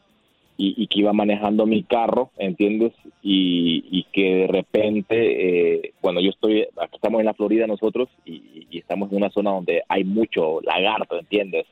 y, 0.56 0.82
y 0.82 0.87
que 0.87 1.00
iba 1.00 1.12
manejando 1.12 1.66
mi 1.66 1.82
carro, 1.82 2.30
¿entiendes? 2.38 2.94
Y, 3.22 3.85
y 3.90 4.04
que 4.04 4.37
de 4.37 4.46
repente, 4.46 5.16
eh, 5.18 5.92
bueno, 6.00 6.22
yo 6.22 6.30
estoy, 6.30 6.62
aquí 6.80 6.96
estamos 6.96 7.20
en 7.20 7.26
la 7.26 7.35
Florida 7.35 7.66
nosotros 7.66 8.08
y, 8.24 8.66
y 8.70 8.78
estamos 8.78 9.11
en 9.11 9.18
una 9.18 9.28
zona 9.28 9.50
donde 9.50 9.82
hay 9.87 10.04
mucho 10.04 10.62
lagarto, 10.62 11.18
¿entiendes? 11.18 11.66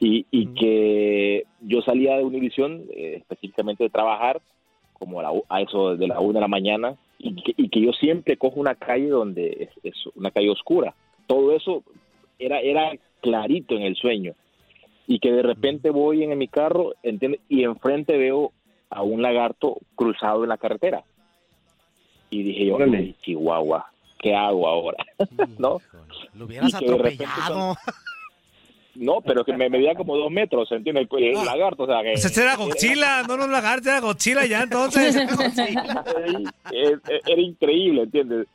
Y, 0.00 0.26
y 0.32 0.46
que 0.46 1.44
yo 1.60 1.80
salía 1.82 2.16
de 2.16 2.24
Univisión, 2.24 2.82
eh, 2.92 3.18
específicamente 3.18 3.84
de 3.84 3.90
trabajar, 3.90 4.40
como 4.94 5.20
a, 5.20 5.22
la 5.22 5.32
a 5.48 5.62
eso 5.62 5.94
de 5.94 6.08
la 6.08 6.18
una 6.18 6.40
de 6.40 6.40
la 6.40 6.48
mañana, 6.48 6.96
y 7.18 7.34
que, 7.42 7.54
y 7.56 7.68
que 7.68 7.80
yo 7.80 7.92
siempre 7.92 8.36
cojo 8.36 8.60
una 8.60 8.74
calle 8.74 9.08
donde 9.08 9.68
es, 9.68 9.84
es 9.84 10.06
una 10.14 10.30
calle 10.30 10.50
oscura. 10.50 10.94
Todo 11.26 11.54
eso 11.54 11.82
era, 12.38 12.60
era 12.60 12.92
clarito 13.20 13.74
en 13.74 13.82
el 13.82 13.96
sueño. 13.96 14.34
Y 15.06 15.18
que 15.20 15.32
de 15.32 15.42
repente 15.42 15.90
voy 15.90 16.22
en, 16.22 16.36
mi 16.36 16.48
carro, 16.48 16.92
¿entiendes? 17.02 17.40
Y 17.48 17.64
enfrente 17.64 18.16
veo 18.16 18.52
a 18.90 19.02
un 19.02 19.22
lagarto 19.22 19.78
cruzado 19.94 20.42
en 20.44 20.50
la 20.50 20.58
carretera. 20.58 21.02
Y 22.30 22.42
dije 22.42 22.66
yo, 22.66 22.74
Órale. 22.76 22.98
"Ay, 22.98 23.16
Chihuahua, 23.22 23.90
¿qué 24.18 24.34
hago 24.34 24.68
ahora? 24.68 25.04
¿No? 25.58 25.78
Lo 26.34 26.44
hubieras 26.44 26.74
Y 26.74 26.78
que 26.78 26.90
de 26.90 26.96
repente 26.98 27.24
atropellado. 27.24 27.76
No, 28.98 29.20
pero 29.20 29.44
que 29.44 29.52
me 29.56 29.68
medía 29.70 29.94
como 29.94 30.16
dos 30.16 30.30
metros, 30.30 30.70
¿entiendes? 30.72 31.06
El, 31.10 31.24
el 31.24 31.44
lagarto, 31.44 31.84
o 31.84 31.86
sea, 31.86 32.02
que... 32.02 32.12
Ese 32.14 32.42
era 32.42 32.56
Godzilla, 32.56 33.22
no 33.22 33.36
los 33.36 33.48
lagartos, 33.48 33.86
era 33.86 34.00
Godzilla 34.00 34.44
ya 34.46 34.62
entonces. 34.62 35.14
es- 35.16 35.24
es- 36.72 37.22
era 37.26 37.40
increíble, 37.40 38.02
¿entiendes? 38.02 38.46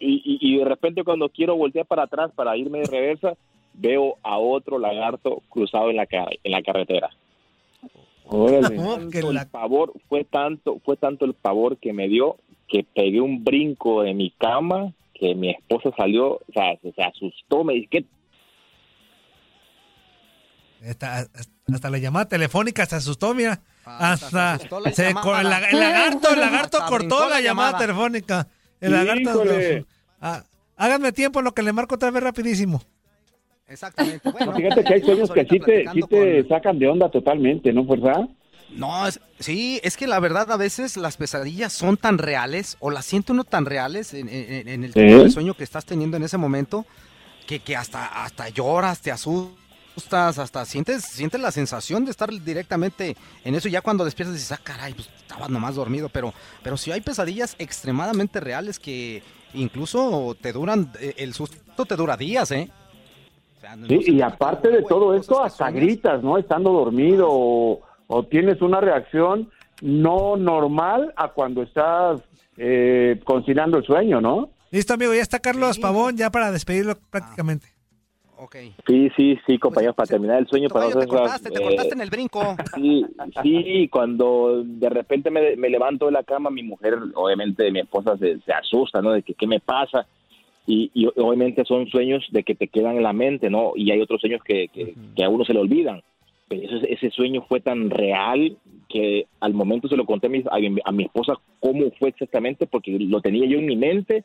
Y, 0.00 0.14
y, 0.24 0.38
y 0.54 0.58
de 0.58 0.64
repente 0.64 1.04
cuando 1.04 1.28
quiero 1.28 1.56
voltear 1.56 1.86
para 1.86 2.04
atrás 2.04 2.30
para 2.34 2.56
irme 2.56 2.80
de 2.80 2.86
reversa, 2.86 3.34
veo 3.74 4.16
a 4.22 4.38
otro 4.38 4.78
lagarto 4.78 5.42
cruzado 5.48 5.90
en 5.90 5.96
la, 5.96 6.06
en 6.42 6.50
la 6.52 6.62
carretera. 6.62 7.10
Órale. 8.26 8.76
No, 8.76 9.32
la- 9.32 9.44
pavor 9.46 9.92
fue 10.08 10.24
tanto, 10.24 10.78
fue 10.84 10.96
tanto 10.96 11.24
el 11.24 11.34
pavor 11.34 11.76
que 11.76 11.92
me 11.92 12.08
dio 12.08 12.36
que 12.68 12.84
pegué 12.94 13.20
un 13.20 13.44
brinco 13.44 14.04
en 14.04 14.16
mi 14.16 14.30
cama 14.30 14.92
que 15.14 15.34
mi 15.34 15.50
esposa 15.50 15.90
salió, 15.96 16.32
o 16.36 16.40
sea, 16.52 16.76
se, 16.82 16.90
se 16.92 17.02
asustó, 17.02 17.62
me 17.62 17.74
dice, 17.74 17.88
¿qué 17.90 18.04
Hasta, 20.88 21.26
hasta 21.72 21.90
la 21.90 21.98
llamada 21.98 22.26
telefónica 22.28 22.84
se 22.86 22.96
asustó, 22.96 23.34
mira. 23.34 23.60
Hasta 23.84 24.16
se 24.16 24.24
Hasta 24.26 24.52
asustó 24.54 24.80
la 24.80 24.92
se 24.92 25.04
llamada. 25.08 25.40
el, 25.40 25.48
la- 25.50 25.68
el 25.70 25.78
lagarto, 25.80 26.30
el 26.30 26.40
lagarto 26.40 26.78
cortó 26.88 27.20
la 27.28 27.36
la 27.36 27.40
llamada 27.40 27.68
llamada. 27.72 27.78
telefónica. 27.78 28.48
El 28.80 28.92
lagarto. 28.92 29.30
Híjole. 29.44 29.86
Ah, 30.20 30.42
háganme 30.76 31.12
tiempo 31.12 31.38
en 31.40 31.44
lo 31.44 31.52
que 31.54 31.62
le 31.62 31.72
marco 31.72 31.94
otra 31.94 32.10
vez 32.10 32.22
rapidísimo. 32.22 32.82
Exactamente. 33.68 34.30
Bueno, 34.30 34.52
Fíjate 34.54 34.84
que 34.84 34.94
hay 34.94 35.00
sueños 35.02 35.30
que 35.30 35.46
sí 35.46 35.58
te, 35.60 35.84
sí 35.92 36.00
te 36.08 36.46
sacan 36.48 36.78
de 36.78 36.88
onda 36.88 37.10
totalmente, 37.10 37.72
¿no, 37.72 37.84
fuerza? 37.86 38.26
No, 38.70 39.06
es- 39.06 39.20
sí, 39.38 39.80
es 39.82 39.96
que 39.96 40.06
la 40.06 40.18
verdad 40.20 40.50
a 40.50 40.56
veces 40.56 40.96
las 40.96 41.16
pesadillas 41.16 41.72
son 41.72 41.96
tan 41.96 42.18
reales 42.18 42.76
o 42.80 42.90
las 42.90 43.04
siente 43.06 43.32
uno 43.32 43.44
tan 43.44 43.64
reales 43.66 44.14
en, 44.14 44.28
en- 44.28 44.68
en 44.68 44.84
el 44.84 44.92
Sí. 44.92 45.00
tipo 45.00 45.22
de 45.22 45.30
sueño 45.30 45.54
que 45.54 45.64
estás 45.64 45.84
teniendo 45.84 46.16
en 46.16 46.22
ese 46.24 46.38
momento 46.38 46.84
que, 47.46 47.60
que 47.60 47.76
hasta, 47.76 48.24
hasta 48.24 48.48
lloras, 48.48 49.00
te 49.00 49.10
asustas, 49.10 49.61
hasta 50.38 50.64
sientes, 50.64 51.04
sientes 51.04 51.40
la 51.40 51.50
sensación 51.50 52.04
de 52.04 52.10
estar 52.10 52.30
directamente 52.30 53.16
en 53.44 53.54
eso. 53.54 53.68
Y 53.68 53.72
Ya 53.72 53.80
cuando 53.80 54.04
despiertas 54.04 54.34
dices, 54.34 54.52
ah, 54.52 54.60
caray, 54.62 54.94
pues 54.94 55.08
estaba 55.16 55.48
nomás 55.48 55.74
dormido. 55.74 56.08
Pero, 56.08 56.32
pero 56.62 56.76
sí 56.76 56.92
hay 56.92 57.00
pesadillas 57.00 57.56
extremadamente 57.58 58.40
reales 58.40 58.78
que 58.78 59.22
incluso 59.54 60.36
te 60.40 60.52
duran, 60.52 60.90
eh, 61.00 61.14
el 61.18 61.34
susto 61.34 61.84
te 61.84 61.96
dura 61.96 62.16
días, 62.16 62.50
¿eh? 62.52 62.70
O 63.58 63.60
sea, 63.60 63.76
no 63.76 63.86
Sí, 63.86 64.02
se 64.02 64.10
y 64.12 64.22
aparte 64.22 64.68
de 64.70 64.82
todo 64.82 65.14
esto, 65.14 65.42
hasta 65.42 65.70
gritas, 65.70 66.22
¿no? 66.22 66.38
Estando 66.38 66.72
dormido 66.72 67.26
o, 67.30 67.80
o 68.06 68.22
tienes 68.24 68.60
una 68.62 68.80
reacción 68.80 69.50
no 69.80 70.36
normal 70.36 71.12
a 71.16 71.28
cuando 71.28 71.62
estás 71.62 72.20
eh, 72.56 73.20
conciliando 73.24 73.78
el 73.78 73.84
sueño, 73.84 74.20
¿no? 74.20 74.50
Listo, 74.70 74.94
amigo, 74.94 75.12
ya 75.12 75.20
está 75.20 75.38
Carlos 75.38 75.76
Sí. 75.76 75.82
Pavón, 75.82 76.16
ya 76.16 76.30
para 76.30 76.50
despedirlo 76.50 76.96
prácticamente. 77.10 77.71
Ok. 78.42 78.56
Sí, 78.88 79.08
sí, 79.16 79.38
sí, 79.46 79.56
compañeros, 79.58 79.94
para 79.94 80.08
terminar 80.08 80.38
el 80.40 80.48
sueño, 80.48 80.68
para 80.68 80.86
Tocayo, 80.86 81.00
no 81.00 81.06
te 81.06 81.08
cortaste, 81.16 81.50
te 81.50 81.58
eh, 81.60 81.62
cortaste 81.62 81.94
en 81.94 82.00
el 82.00 82.10
brinco. 82.10 82.56
Sí, 82.74 83.06
sí, 83.42 83.88
cuando 83.88 84.64
de 84.64 84.88
repente 84.90 85.30
me, 85.30 85.54
me 85.54 85.70
levanto 85.70 86.06
de 86.06 86.12
la 86.12 86.24
cama, 86.24 86.50
mi 86.50 86.64
mujer, 86.64 86.98
obviamente 87.14 87.70
mi 87.70 87.78
esposa 87.80 88.16
se, 88.18 88.40
se 88.40 88.52
asusta, 88.52 89.00
¿no? 89.00 89.12
De 89.12 89.22
que 89.22 89.34
qué 89.34 89.46
me 89.46 89.60
pasa. 89.60 90.06
Y, 90.66 90.90
y 90.94 91.06
obviamente 91.06 91.64
son 91.64 91.86
sueños 91.86 92.24
de 92.32 92.42
que 92.42 92.54
te 92.56 92.66
quedan 92.66 92.96
en 92.96 93.02
la 93.04 93.12
mente, 93.12 93.48
¿no? 93.48 93.72
Y 93.76 93.90
hay 93.92 94.00
otros 94.00 94.20
sueños 94.20 94.40
que, 94.44 94.66
que, 94.68 94.94
que 95.14 95.24
a 95.24 95.28
uno 95.28 95.44
se 95.44 95.52
le 95.52 95.60
olvidan. 95.60 96.02
Pero 96.48 96.76
ese, 96.78 96.92
ese 96.92 97.10
sueño 97.10 97.44
fue 97.48 97.60
tan 97.60 97.90
real 97.90 98.56
que 98.88 99.26
al 99.40 99.54
momento 99.54 99.86
se 99.88 99.96
lo 99.96 100.04
conté 100.04 100.26
a 100.26 100.30
mi, 100.30 100.42
a 100.50 100.58
mi- 100.58 100.80
a 100.84 100.92
mi 100.92 101.04
esposa 101.04 101.34
cómo 101.60 101.90
fue 101.98 102.08
exactamente, 102.10 102.66
porque 102.66 102.90
lo 102.98 103.20
tenía 103.20 103.46
yo 103.46 103.58
en 103.58 103.66
mi 103.66 103.76
mente 103.76 104.24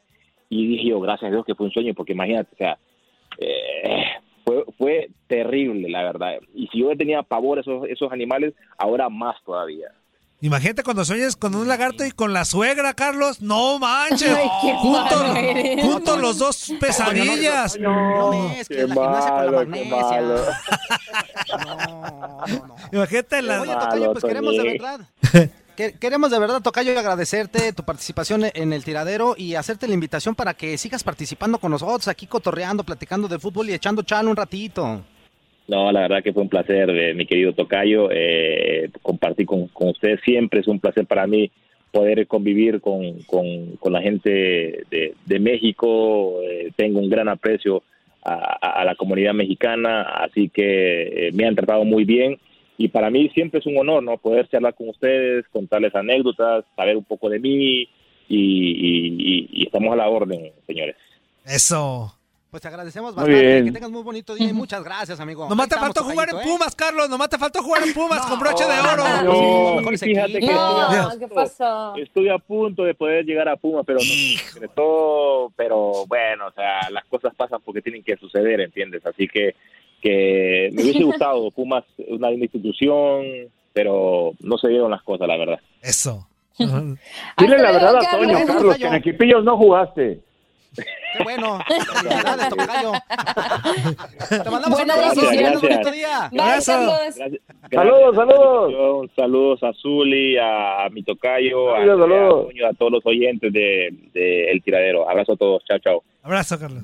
y 0.49 0.67
dije 0.67 0.89
yo, 0.89 0.99
gracias 0.99 1.29
a 1.29 1.33
Dios 1.33 1.45
que 1.45 1.55
fue 1.55 1.67
un 1.67 1.71
sueño, 1.71 1.93
porque 1.93 2.13
imagínate, 2.13 2.49
o 2.53 2.57
sea, 2.57 2.77
eh, 3.37 4.03
fue, 4.43 4.63
fue 4.77 5.09
terrible, 5.27 5.89
la 5.89 6.03
verdad. 6.03 6.33
Y 6.53 6.67
si 6.67 6.79
yo 6.79 6.95
tenía 6.97 7.23
pavor 7.23 7.57
a 7.57 7.61
esos, 7.61 7.87
esos 7.89 8.11
animales, 8.11 8.53
ahora 8.77 9.09
más 9.09 9.35
todavía. 9.45 9.87
Imagínate 10.39 10.83
cuando 10.83 11.03
sueñas 11.03 11.35
con 11.35 11.55
un 11.55 11.67
lagarto 11.67 12.05
y 12.05 12.11
con 12.11 12.31
la 12.31 12.45
suegra, 12.45 12.93
Carlos. 12.93 13.41
No 13.41 13.79
manches. 13.79 14.29
Ay, 14.29 14.47
qué 14.61 14.73
Juntos 14.75 15.23
juntos 15.81 16.21
los 16.21 16.37
dos 16.37 16.73
pesadillas. 16.79 17.79
No 17.79 18.33
mezcles 18.33 18.67
Qué 18.67 18.87
la 18.87 18.93
gimnasia 18.93 19.31
con 19.31 19.45
la 19.45 19.51
magnesia. 19.51 19.93
malo. 19.95 20.35
No, 21.57 22.47
no, 22.47 22.67
no. 22.67 22.75
Imagínate 22.91 23.41
la... 23.41 23.61
Oye, 23.63 23.73
Tocayo, 23.73 24.11
pues 24.11 24.23
queremos 24.23 24.57
de 24.57 24.63
verdad. 24.63 24.99
que- 25.77 25.93
Queremos 25.97 26.31
de 26.31 26.39
verdad, 26.39 26.61
Tocayo, 26.61 26.99
agradecerte 26.99 27.71
tu 27.71 27.83
participación 27.83 28.41
en 28.53 28.73
el 28.73 28.83
tiradero 28.83 29.35
y 29.37 29.55
hacerte 29.55 29.87
la 29.87 29.93
invitación 29.93 30.35
para 30.35 30.55
que 30.55 30.77
sigas 30.77 31.03
participando 31.03 31.59
con 31.59 31.71
nosotros, 31.71 32.07
aquí 32.07 32.25
cotorreando, 32.27 32.83
platicando 32.83 33.27
de 33.27 33.39
fútbol 33.39 33.69
y 33.69 33.73
echando 33.73 34.01
chal 34.01 34.27
un 34.27 34.35
ratito. 34.35 35.03
No, 35.67 35.91
la 35.91 36.01
verdad 36.01 36.23
que 36.23 36.33
fue 36.33 36.43
un 36.43 36.49
placer, 36.49 36.89
eh, 36.89 37.13
mi 37.13 37.25
querido 37.25 37.53
Tocayo, 37.53 38.09
eh, 38.11 38.89
compartir 39.01 39.45
con, 39.45 39.67
con 39.67 39.89
ustedes 39.89 40.19
siempre. 40.25 40.61
Es 40.61 40.67
un 40.67 40.79
placer 40.79 41.05
para 41.05 41.27
mí 41.27 41.51
poder 41.91 42.25
convivir 42.27 42.81
con, 42.81 43.19
con, 43.23 43.93
la 43.93 44.01
gente 44.01 44.83
de, 44.89 45.39
México. 45.39 46.41
Eh, 46.43 46.71
tengo 46.75 46.99
un 46.99 47.09
gran 47.09 47.29
aprecio 47.29 47.83
a 48.29 48.83
la 48.83 48.95
comunidad 48.95 49.33
mexicana, 49.33 50.01
así 50.01 50.49
que 50.49 51.27
eh, 51.27 51.31
me 51.31 51.45
han 51.45 51.55
tratado 51.55 51.85
muy 51.85 52.03
bien. 52.03 52.37
Y 52.77 52.89
para 52.89 53.09
mí 53.09 53.29
siempre 53.33 53.59
es 53.59 53.65
un 53.65 53.77
honor, 53.77 54.03
¿no? 54.03 54.17
Poder 54.17 54.47
charlar 54.49 54.75
con 54.75 54.89
ustedes, 54.89 55.45
contarles 55.51 55.95
anécdotas, 55.95 56.63
saber 56.75 56.95
un 56.97 57.03
poco 57.05 57.29
de 57.29 57.39
mí 57.39 57.81
y, 57.81 57.87
y- 58.29 59.15
y- 59.17 59.49
y 59.51 59.63
estamos 59.65 59.93
a 59.93 59.95
la 59.95 60.07
orden, 60.09 60.51
señores. 60.67 60.95
Eso. 61.45 62.13
Pues 62.51 62.61
te 62.61 62.69
agradecemos 62.69 63.13
Muy 63.13 63.23
bastante. 63.23 63.41
bien. 63.45 63.65
Que 63.65 63.71
tengas 63.73 63.89
muy 63.91 64.03
bonito 64.03 64.33
día 64.33 64.49
y 64.49 64.53
muchas 64.53 64.81
gracias, 64.83 65.19
amigo. 65.19 65.49
Nomás 65.49 65.65
Ahí 65.65 65.69
te 65.69 65.75
faltó 65.75 66.03
jugar 66.03 66.29
en 66.29 66.37
¿eh? 66.37 66.41
Pumas, 66.45 66.75
Carlos. 66.75 67.09
Nomás 67.09 67.29
te 67.29 67.37
faltó 67.37 67.61
jugar 67.61 67.83
en 67.83 67.93
Pumas 67.93 68.25
con 68.25 68.39
broche 68.39 68.63
de 68.63 68.75
no, 68.75 68.93
oro. 68.93 69.03
no, 69.23 69.81
No, 69.81 69.89
fíjate 69.97 70.31
que 70.31 70.37
equipos. 70.37 70.55
estoy 70.55 70.95
a 70.95 71.01
No, 71.01 71.09
punto- 71.09 71.19
¿qué 71.19 71.27
pasó? 71.35 71.95
Estoy 71.97 72.29
a 72.29 72.37
punto 72.37 72.83
de 72.83 72.93
poder 72.93 73.25
llegar 73.25 73.49
a 73.49 73.57
Puma, 73.57 73.83
pero 73.83 73.99
no 73.99 75.51
pero 75.55 76.05
bueno, 76.07 76.47
o 76.47 76.51
sea, 76.51 76.89
las 76.89 77.05
cosas 77.05 77.33
pasan 77.35 77.59
porque 77.65 77.81
tienen 77.81 78.03
que 78.03 78.15
suceder, 78.17 78.61
¿entiendes? 78.61 79.05
Así 79.05 79.27
que, 79.27 79.55
que 80.01 80.69
me 80.73 80.83
hubiese 80.83 81.03
gustado 81.03 81.51
Pumas, 81.51 81.83
una 82.07 82.29
linda 82.29 82.45
institución, 82.45 83.25
pero 83.73 84.33
no 84.39 84.57
se 84.57 84.69
dieron 84.69 84.91
las 84.91 85.03
cosas, 85.03 85.27
la 85.27 85.37
verdad. 85.37 85.59
Eso. 85.81 86.27
Dile 86.57 87.57
la 87.59 87.71
verdad 87.71 87.97
a 87.97 88.17
Toño, 88.17 88.37
Carlos. 88.47 88.77
Que 88.77 88.87
en 88.87 88.95
Equipillos 88.95 89.43
no 89.43 89.57
jugaste. 89.57 90.19
Qué 90.75 91.23
bueno. 91.23 91.59
Felicidades, 91.67 92.49
tocayo. 92.49 92.91
Te 94.43 94.49
mandamos 94.49 94.81
un 94.81 94.91
abrazo. 94.91 95.21
Gracias. 95.21 96.31
Gracias, 96.31 96.65
Saludos, 96.65 96.99
gracias 96.99 97.41
la 97.61 98.15
saludos. 98.15 98.71
invitación. 98.71 99.09
Saludos 99.15 99.63
a 99.63 99.73
Zuli, 99.73 100.37
a, 100.37 100.89
mi 100.91 101.03
tocayo, 101.03 101.75
a, 101.75 101.79
Saludos, 101.79 102.09
saludos. 102.09 102.47
Toño, 102.47 102.67
a 102.67 102.73
todos 102.73 102.91
los 102.91 103.05
oyentes 103.05 103.53
de, 103.53 103.93
de 104.13 104.51
El 104.51 104.61
Tiradero. 104.61 105.09
Abrazo 105.09 105.33
a 105.33 105.37
todos. 105.37 105.63
Chao, 105.65 105.79
chao. 105.79 106.03
Abrazo, 106.23 106.59
Carlos. 106.59 106.83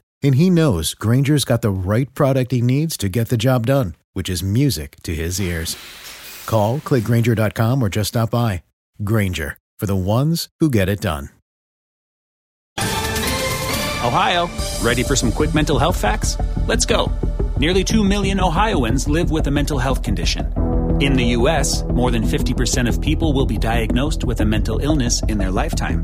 And 0.23 0.35
he 0.35 0.49
knows 0.49 0.93
Granger's 0.93 1.45
got 1.45 1.61
the 1.61 1.71
right 1.71 2.13
product 2.13 2.51
he 2.51 2.61
needs 2.61 2.97
to 2.97 3.09
get 3.09 3.29
the 3.29 3.37
job 3.37 3.65
done, 3.65 3.95
which 4.13 4.29
is 4.29 4.43
music 4.43 4.97
to 5.03 5.15
his 5.15 5.39
ears. 5.39 5.75
Call, 6.45 6.79
clickgranger.com, 6.79 7.81
or 7.81 7.89
just 7.89 8.09
stop 8.09 8.31
by. 8.31 8.63
Granger, 9.03 9.57
for 9.79 9.85
the 9.85 9.95
ones 9.95 10.49
who 10.59 10.69
get 10.69 10.89
it 10.89 11.01
done. 11.01 11.29
Ohio, 14.03 14.49
ready 14.81 15.03
for 15.03 15.15
some 15.15 15.31
quick 15.31 15.53
mental 15.53 15.77
health 15.77 15.95
facts? 15.95 16.35
Let's 16.65 16.85
go. 16.85 17.11
Nearly 17.59 17.83
2 17.83 18.03
million 18.03 18.39
Ohioans 18.39 19.07
live 19.07 19.29
with 19.29 19.45
a 19.45 19.51
mental 19.51 19.77
health 19.77 20.01
condition. 20.01 20.51
In 21.01 21.13
the 21.13 21.25
U.S., 21.37 21.83
more 21.83 22.09
than 22.09 22.23
50% 22.23 22.89
of 22.89 22.99
people 22.99 23.33
will 23.33 23.45
be 23.45 23.59
diagnosed 23.59 24.23
with 24.23 24.41
a 24.41 24.45
mental 24.45 24.79
illness 24.79 25.21
in 25.23 25.37
their 25.37 25.51
lifetime. 25.51 26.03